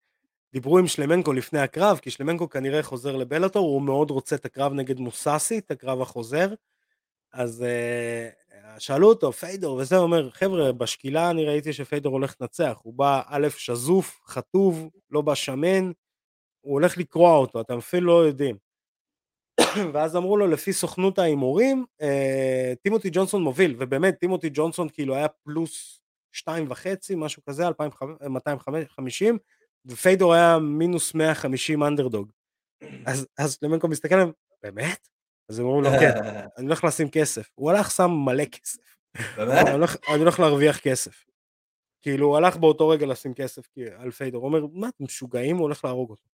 [0.53, 4.73] דיברו עם שלמנקו לפני הקרב, כי שלמנקו כנראה חוזר לבלאטור, הוא מאוד רוצה את הקרב
[4.73, 6.53] נגד מוססי, את הקרב החוזר,
[7.33, 8.29] אז אה,
[8.79, 13.47] שאלו אותו, פיידור וזה, אומר, חבר'ה, בשקילה אני ראיתי שפיידור הולך לנצח, הוא בא א',
[13.57, 15.91] שזוף, חטוב, לא בא שמן,
[16.61, 18.68] הוא הולך לקרוע אותו, אתם אפילו לא יודעים.
[19.93, 25.27] ואז אמרו לו, לפי סוכנות ההימורים, אה, טימותי ג'ונסון מוביל, ובאמת, טימותי ג'ונסון כאילו היה
[25.27, 26.01] פלוס
[26.31, 27.63] שתיים וחצי, משהו כזה,
[28.29, 29.37] 250,
[29.85, 32.31] ופיידור היה מינוס 150 אנדרדוג.
[33.05, 34.31] אז, אז למנקו מסתכל עליהם,
[34.63, 35.07] באמת?
[35.49, 36.11] אז הם אומרים לו, כן,
[36.57, 37.49] אני הולך לשים כסף.
[37.55, 38.79] הוא הלך, שם מלא כסף.
[39.37, 41.25] אני הולך, אני הולך להרוויח כסף.
[42.01, 43.61] כאילו, הוא הלך באותו רגע לשים כסף
[43.97, 44.41] על פיידור.
[44.41, 45.55] הוא אומר, מה, אתם משוגעים?
[45.55, 46.29] הוא הולך להרוג אותו.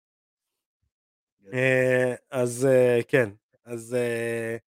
[1.53, 3.29] אה, אז אה, כן,
[3.65, 4.57] אז אה,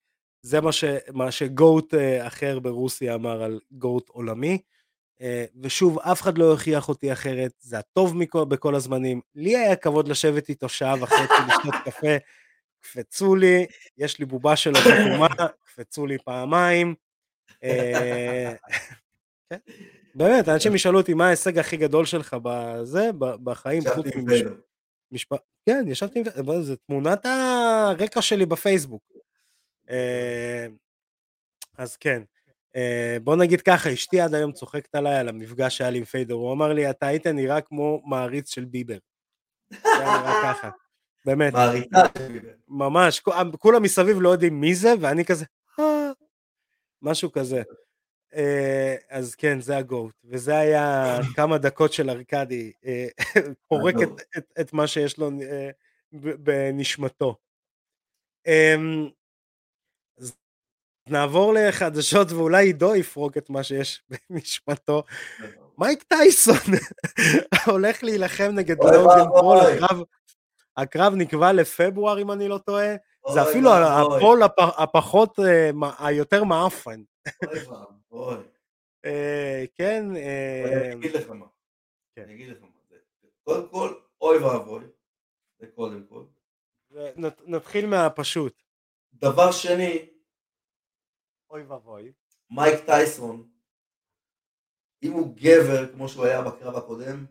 [0.42, 4.58] זה מה, ש, מה שגוט אחר ברוסיה אמר על גוט עולמי.
[5.62, 9.20] ושוב, אף אחד לא הוכיח אותי אחרת, זה הטוב מכל, בכל הזמנים.
[9.34, 12.16] לי היה כבוד לשבת איתו שעה וחצי לשתות קפה,
[12.80, 13.66] קפצו לי,
[13.98, 15.28] יש לי בובה שלו חתומה,
[15.64, 16.94] קפצו לי פעמיים.
[17.60, 18.54] כן,
[20.14, 24.06] באמת, אנשים ישאלו אותי מה ההישג הכי גדול שלך בזה, בחיים, חוץ
[25.12, 26.62] משפט, כן, ישבתי עם...
[26.62, 29.02] זה תמונת הרקע שלי בפייסבוק.
[29.90, 30.66] אה,
[31.78, 32.22] אז כן.
[32.76, 36.34] אה, בוא נגיד ככה, אשתי עד היום צוחקת עליי על המפגש שהיה לי עם פיידר,
[36.34, 38.98] הוא אמר לי, אתה היית נראה כמו מעריץ של ביבר.
[39.70, 40.70] זה היה נראה ככה,
[41.24, 41.52] באמת.
[41.52, 42.52] מעריצה של ביבר.
[42.68, 43.20] ממש,
[43.58, 45.44] כולם מסביב לא יודעים מי זה, ואני כזה,
[45.78, 46.10] אה",
[47.02, 47.62] משהו כזה.
[48.34, 53.06] אה, אז כן, זה הגוט, וזה היה כמה דקות של ארקדי, אה,
[53.68, 55.70] פורק את, את, את מה שיש לו אה,
[56.12, 57.36] בנשמתו.
[58.46, 59.08] אמ,
[60.18, 60.36] אז
[61.08, 65.02] נעבור לחדשות ואולי עידו יפרוק את מה שיש בנשמתו.
[65.78, 66.56] מייק טייסון
[67.66, 70.02] הולך להילחם נגד לוגן פול, הקרב,
[70.76, 72.94] הקרב נקבע לפברואר אם אני לא טועה,
[73.32, 75.38] זה אפילו הפול הפחות,
[75.98, 77.00] היותר מעפן.
[78.10, 78.36] אוי.
[79.04, 80.04] אה, כן.
[80.10, 81.46] אני אה, אגיד לך מה.
[82.16, 82.22] כן.
[82.22, 82.68] אני אגיד לך מה.
[83.44, 84.84] קודם כל, אוי ואבוי.
[85.58, 86.24] זה קודם כל.
[87.46, 88.62] נתחיל מהפשוט.
[89.12, 90.10] דבר שני,
[91.50, 92.12] אוי ואבוי.
[92.50, 93.50] מייק טייסון,
[95.02, 97.26] אם הוא גבר כמו שהוא היה בקרב הקודם,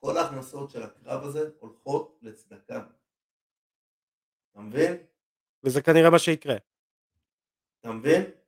[0.00, 2.86] כל ההכנסות של הקרב הזה הולכות לצדקה.
[4.50, 4.96] אתה מבין?
[5.64, 6.56] וזה כנראה מה שיקרה.
[7.80, 8.39] אתה מבין?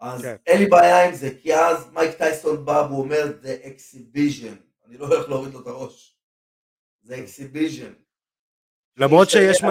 [0.00, 0.36] אז כן.
[0.46, 4.54] אין לי בעיה עם זה, כי אז מייק טייסון בא והוא אומר זה exhibition,
[4.86, 6.16] אני לא הולך להוריד לו את הראש,
[7.02, 7.92] זה exhibition.
[8.96, 9.62] למרות שיש...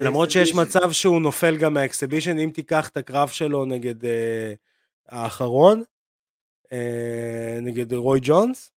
[0.00, 4.06] למרות שיש מצב שהוא נופל גם מהאקסיבישן, אם תיקח את הקרב שלו נגד uh,
[5.08, 5.82] האחרון,
[6.64, 6.70] uh,
[7.62, 8.70] נגד רוי ג'ונס,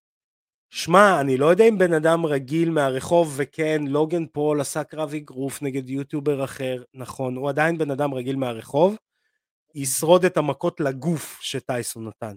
[0.69, 5.61] שמע, אני לא יודע אם בן אדם רגיל מהרחוב, וכן, לוגן פול עשה קרב אגרוף
[5.61, 8.97] נגד יוטיובר אחר, נכון, הוא עדיין בן אדם רגיל מהרחוב,
[9.77, 12.35] ישרוד את המכות לגוף שטייסון נתן.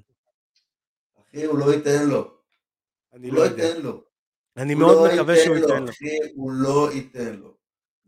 [1.20, 2.30] אחי, הוא לא ייתן לו.
[3.12, 4.05] אני לא, לא ייתן לו.
[4.57, 5.91] אני מאוד לא מקווה שהוא ייתן לו.
[5.91, 7.57] אחי, הוא לא ייתן לו.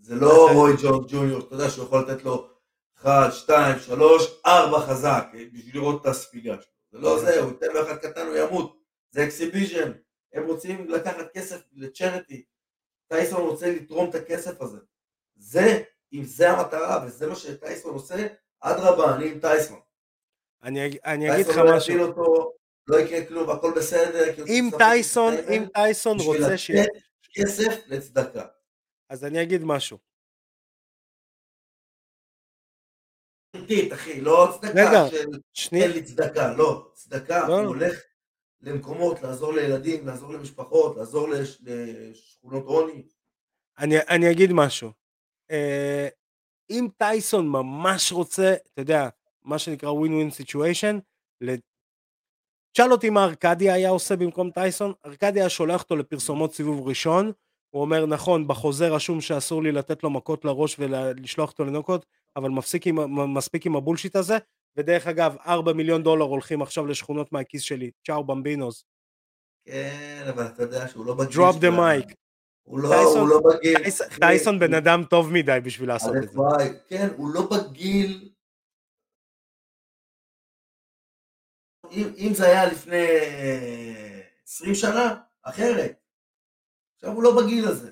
[0.01, 2.49] זה לא רוי ג'ונס ג'וניור, אתה יודע שהוא יכול לתת לו
[2.95, 6.73] 1, 2, 3, 4 חזק, בשביל לראות את הספיגה שלו.
[6.93, 8.79] זה לא זה, הוא ייתן לו אחד קטן, הוא ימות.
[9.11, 9.93] זה exhibition.
[10.33, 12.45] הם רוצים לקחת כסף ל charity.
[13.09, 14.79] טייסון רוצה לתרום את הכסף הזה.
[15.37, 18.27] זה, אם זה המטרה וזה מה שטייסון עושה,
[18.63, 19.81] אדרבה, אני עם טייסון.
[20.63, 22.01] אני, אני אגיד לך לא משהו.
[22.01, 22.53] אותו,
[22.87, 24.45] לא יקרה כלום, הכל בסדר.
[24.47, 26.71] אם טייסון, אם טייסון רוצה ש...
[26.71, 26.91] בשביל לתת
[27.35, 28.45] כסף לצדקה.
[29.09, 29.99] אז אני אגיד משהו.
[33.93, 35.09] אחי, לא צדקה
[35.53, 37.61] של תן לי צדקה, לא, צדקה, לא.
[37.61, 38.03] הוא הולך
[38.61, 41.29] למקומות, לעזור לילדים, לעזור למשפחות, לעזור
[41.61, 43.03] לשכונות עוני.
[43.79, 44.91] אני, אני אגיד משהו.
[45.51, 46.09] אה,
[46.71, 49.09] אם טייסון ממש רוצה, אתה יודע,
[49.43, 50.99] מה שנקרא win win situation,
[52.73, 57.33] תשאל אותי מה ארקדיה היה עושה במקום טייסון, ארקדיה שולח אותו לפרסומות סיבוב ראשון,
[57.71, 62.07] הוא אומר נכון, בחוזה רשום שאסור לי לתת לו מכות לראש ולשלוח אותו לנוקאוט,
[62.37, 64.39] אבל מפסיק עם, מספיק עם ה bullshit הזה,
[64.77, 68.85] ודרך אגב, 4 מיליון דולר הולכים עכשיו לשכונות מהכיס שלי, ciao bambinos.
[69.65, 72.07] כן, אבל אתה יודע שהוא לא בגיל drop the mic.
[72.63, 73.77] הוא לא, טייסון, הוא לא בגיל.
[74.21, 76.39] טייסון בן אדם טוב מדי בשביל לעשות את זה.
[76.89, 78.33] כן, הוא לא בגיל.
[81.91, 83.07] אם, אם זה היה לפני
[84.45, 85.93] 20 שנה, אחרת.
[86.95, 87.91] עכשיו הוא לא בגיל הזה.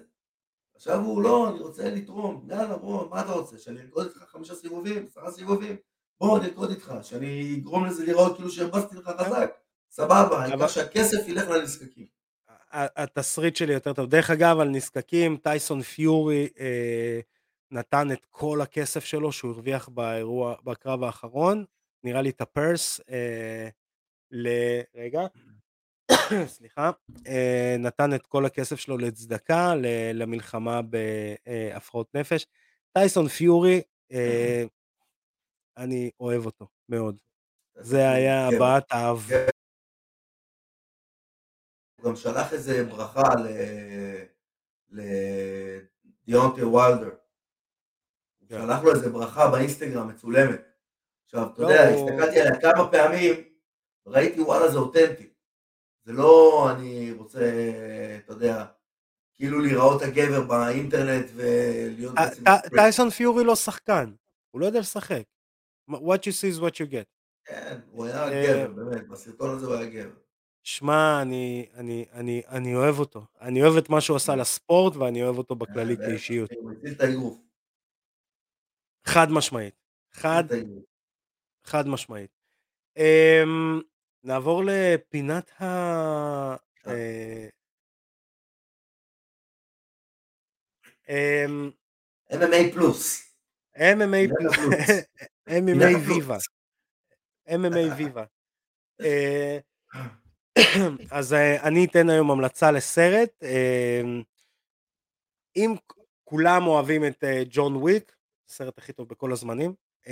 [0.74, 3.58] עכשיו הוא לא, אני רוצה לתרום, יאללה בוא, מה אתה רוצה?
[3.58, 5.76] שאני ארקוד איתך חמישה סיבובים, עשרה סיבובים?
[6.20, 9.50] בוא אני ארקוד איתך, שאני אגרום לזה לראות כאילו שהרבסתי לך חזק,
[9.90, 12.19] סבבה, העיקר שהכסף ילך לנזקקים.
[12.72, 14.06] התסריט שלי יותר טוב.
[14.06, 17.20] דרך אגב, על נזקקים, טייסון פיורי אה,
[17.70, 21.64] נתן את כל הכסף שלו שהוא הרוויח באירוע, בקרב האחרון,
[22.04, 23.68] נראה לי את הפרס, אה,
[24.30, 24.48] ל...
[24.94, 25.20] רגע,
[26.56, 26.90] סליחה,
[27.26, 29.74] אה, נתן את כל הכסף שלו לצדקה,
[30.14, 32.46] למלחמה בהפרעות נפש.
[32.92, 33.80] טייסון פיורי,
[34.12, 34.64] אה,
[35.76, 37.16] אני אוהב אותו מאוד.
[37.74, 39.30] זה היה הבעת האב.
[42.00, 43.28] הוא גם שלח איזה ברכה
[44.90, 47.10] לדיונטי וולדר.
[48.38, 48.58] הוא כן.
[48.58, 50.60] שלח לו איזה ברכה באינסטגרם מצולמת.
[51.24, 53.34] עכשיו, אתה לא, יודע, הסתכלתי עליה כמה פעמים,
[54.06, 55.30] ראיתי וואלה זה אותנטי.
[56.04, 57.52] זה לא אני רוצה,
[58.24, 58.64] אתה יודע,
[59.34, 62.42] כאילו להיראות הגבר באינטרנט ולהיות בעצם...
[62.76, 64.12] טייסון פיורי לא שחקן,
[64.50, 65.22] הוא לא יודע לשחק.
[65.90, 67.06] what you see is what you get.
[67.44, 70.20] כן, הוא היה אה, גבר, באמת, בסרטון הזה הוא היה גבר.
[70.62, 73.26] שמע, אני, אני, אני, אני אוהב אותו.
[73.40, 76.50] אני אוהב את מה שהוא עשה לספורט, ואני אוהב אותו בכללי אה, כאישיות.
[76.92, 77.38] את האגרוף.
[79.06, 79.74] חד משמעית.
[80.12, 80.44] חד,
[81.64, 82.30] חד משמעית.
[82.98, 83.82] Um,
[84.24, 86.56] נעבור לפינת ה...
[91.08, 91.70] אמ,
[92.32, 93.34] MMA פלוס.
[93.76, 94.56] MMA פלוס.
[95.48, 96.36] MMA ויבה.
[97.48, 98.24] MMA ויבה.
[101.18, 103.42] אז אה, אני אתן היום המלצה לסרט.
[103.42, 104.22] אמ,
[105.56, 105.74] אם
[106.24, 108.12] כולם אוהבים את אה, ג'ון וויק,
[108.50, 109.74] הסרט הכי טוב בכל הזמנים.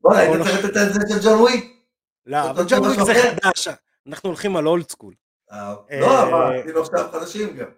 [0.00, 1.86] בוא'נה, היית צריך לתת את זה של ג'ון וויק?
[2.26, 3.68] לא, אבל ג'ון וויק זה חדש,
[4.06, 5.14] אנחנו הולכים על אולד סקול.
[5.52, 7.70] אה, לא, אבל אני לא עכשיו חדשים גם.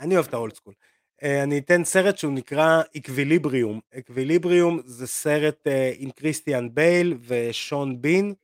[0.00, 0.74] אני אוהב את ה old school.
[1.22, 3.80] אה, אני אתן סרט שהוא נקרא Equilibrium.
[3.98, 8.34] Equilibrium זה סרט אה, עם קריסטיאן בייל ושון בין,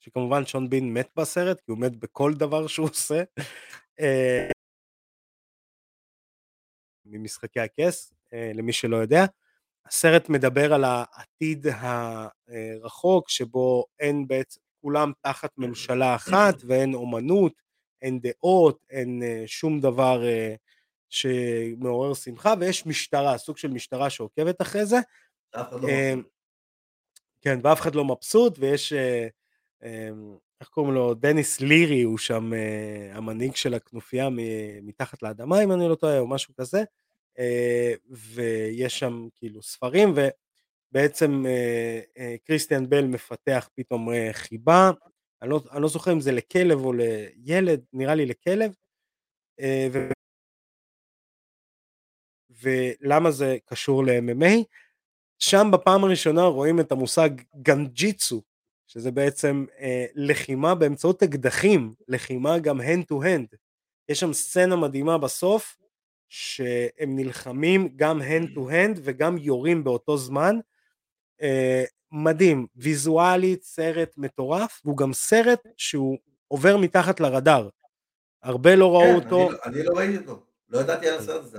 [0.00, 3.22] שכמובן שון בין מת בסרט, כי הוא מת בכל דבר שהוא עושה.
[7.06, 9.24] ממשחקי הכס, למי שלא יודע.
[9.86, 11.66] הסרט מדבר על העתיד
[12.46, 17.62] הרחוק שבו אין בעצם, כולם תחת ממשלה אחת ואין אומנות,
[18.02, 20.54] אין דעות, אין אה, שום דבר אה,
[21.12, 24.98] שמעורר שמחה ויש משטרה, סוג של משטרה שעוקבת אחרי זה.
[25.54, 26.14] לא אה,
[27.40, 28.92] כן, ואף אחד לא מבסוט ויש,
[30.60, 32.52] איך קוראים לו, דניס לירי הוא שם
[33.12, 34.28] המנהיג של הכנופיה
[34.82, 36.82] מתחת לאדמה אם אני לא טועה או משהו כזה.
[37.38, 44.90] אה, ויש שם כאילו ספרים ובעצם אה, אה, קריסטיאן בל מפתח פתאום חיבה,
[45.42, 48.74] אני לא, אני לא זוכר אם זה לכלב או לילד, נראה לי לכלב.
[52.62, 54.64] ולמה זה קשור ל-MMA?
[55.38, 58.42] שם בפעם הראשונה רואים את המושג גנג'יצו,
[58.86, 63.56] שזה בעצם אה, לחימה באמצעות אקדחים, לחימה גם hand to hand.
[64.08, 65.76] יש שם סצנה מדהימה בסוף,
[66.28, 70.56] שהם נלחמים גם hand to hand וגם יורים באותו זמן.
[71.40, 71.44] Uh,
[72.12, 77.68] מדהים, ויזואלית סרט מטורף, והוא גם סרט שהוא עובר מתחת לרדאר.
[78.42, 79.48] הרבה לא ראו כן, אותו.
[79.48, 81.58] אני, לא- אני לא ראיתי אותו, לא ידעתי על הסרט הזה.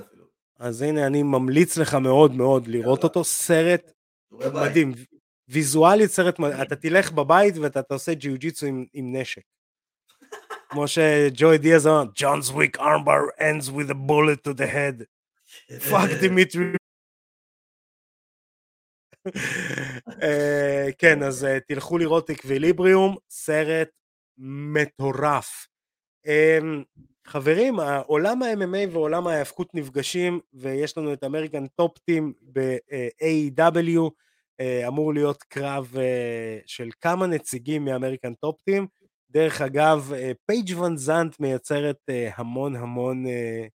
[0.64, 3.04] אז הנה, אני ממליץ לך מאוד מאוד לראות.
[3.04, 3.92] אותו, סרט
[4.32, 4.92] מדהים.
[5.48, 9.42] ויזואלית סרט מדהים, אתה תלך בבית ואתה עושה ג'יו ג'יצו עם, עם נשק.
[10.70, 15.04] כמו שג'וי דיאז אמר, ג'ונס וויק ארמבר ends with a bullet to the head.
[15.90, 16.64] fuck דימיטרי.
[20.24, 23.90] אה, כן, אז אה, תלכו לראות אקוויליבריום, סרט
[24.38, 25.68] מטורף.
[27.28, 34.10] חברים, עולם ה-MMA ועולם ההאבקות נפגשים, ויש לנו את אמריקן טופ טים ב-AEW,
[34.88, 35.96] אמור להיות קרב
[36.66, 38.88] של כמה נציגים מאמריקן טופ טים.
[39.30, 40.12] דרך אגב,
[40.46, 43.66] פייג' ון זנט מייצרת אה, המון המון, אה,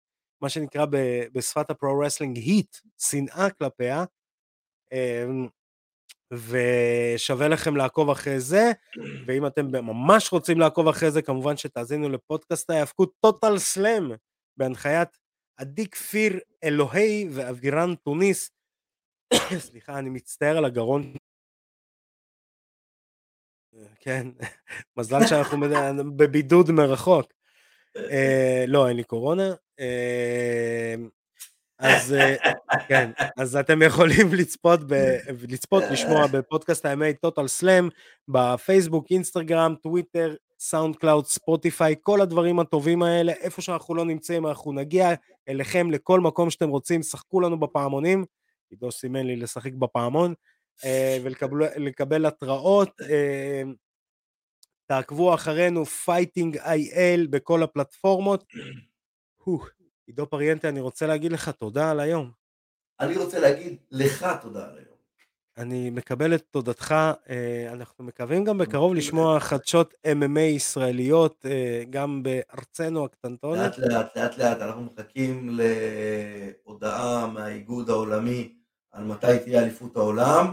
[0.43, 0.87] מה שנקרא
[1.33, 4.05] בשפת ה pro wrestling heat, שנאה כלפיה,
[6.33, 8.73] ושווה לכם לעקוב אחרי זה,
[9.27, 14.11] ואם אתם ממש רוצים לעקוב אחרי זה, כמובן שתאזינו לפודקאסט ההאבקות טוטל סלאם,
[14.57, 15.09] בהנחיית
[15.57, 18.51] עדי כפיר אלוהי ואבירן טוניס.
[19.69, 21.13] סליחה, אני מצטער על הגרון
[24.01, 24.29] כן,
[24.97, 25.59] מזל שאנחנו
[26.17, 27.33] בבידוד מרחוק.
[27.97, 29.55] אה, לא, אין לי קורונה.
[31.79, 32.37] אז אה,
[32.89, 34.81] כן, אז אתם יכולים לצפות,
[35.49, 37.89] לצפות, לשמוע בפודקאסט האמת טוטל סלאם,
[38.29, 44.73] בפייסבוק, אינסטגרם, טוויטר, סאונד קלאוד, ספוטיפיי, כל הדברים הטובים האלה, איפה שאנחנו לא נמצאים אנחנו
[44.73, 45.11] נגיע
[45.49, 48.25] אליכם לכל מקום שאתם רוצים, שחקו לנו בפעמונים,
[48.71, 50.35] עידו סימן לי לשחק בפעמון,
[50.85, 53.01] אה, ולקבל התראות.
[53.11, 53.63] אה,
[54.87, 58.45] תעקבו אחרינו Fighting IL בכל הפלטפורמות.
[60.09, 62.31] עידו פריאנטה, אני רוצה להגיד לך תודה על היום.
[63.01, 64.99] אני רוצה להגיד לך תודה על היום.
[65.57, 66.95] אני מקבל את תודתך,
[67.31, 73.79] אה, אנחנו מקווים גם בקרוב לשמוע חדשות MMA ישראליות אה, גם בארצנו הקטנטונת.
[73.79, 75.59] לאט לאט, לאט לאט, אנחנו מחכים
[76.65, 78.55] להודעה מהאיגוד העולמי
[78.93, 80.53] על מתי תהיה אליפות העולם,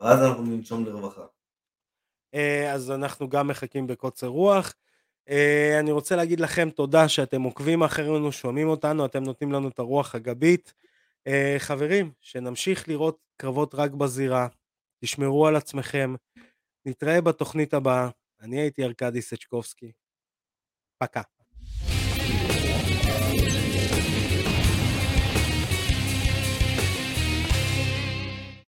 [0.00, 1.24] ואז אנחנו ננשום לרווחה.
[2.34, 4.74] אה, אז אנחנו גם מחכים בקוצר רוח.
[5.80, 10.14] אני רוצה להגיד לכם תודה שאתם עוקבים אחרינו, שומעים אותנו, אתם נותנים לנו את הרוח
[10.14, 10.74] הגבית.
[11.58, 14.48] חברים, שנמשיך לראות קרבות רק בזירה,
[15.04, 16.14] תשמרו על עצמכם,
[16.86, 18.08] נתראה בתוכנית הבאה,
[18.40, 19.92] אני הייתי ארכדי סצ'קובסקי,
[20.98, 21.22] פקה.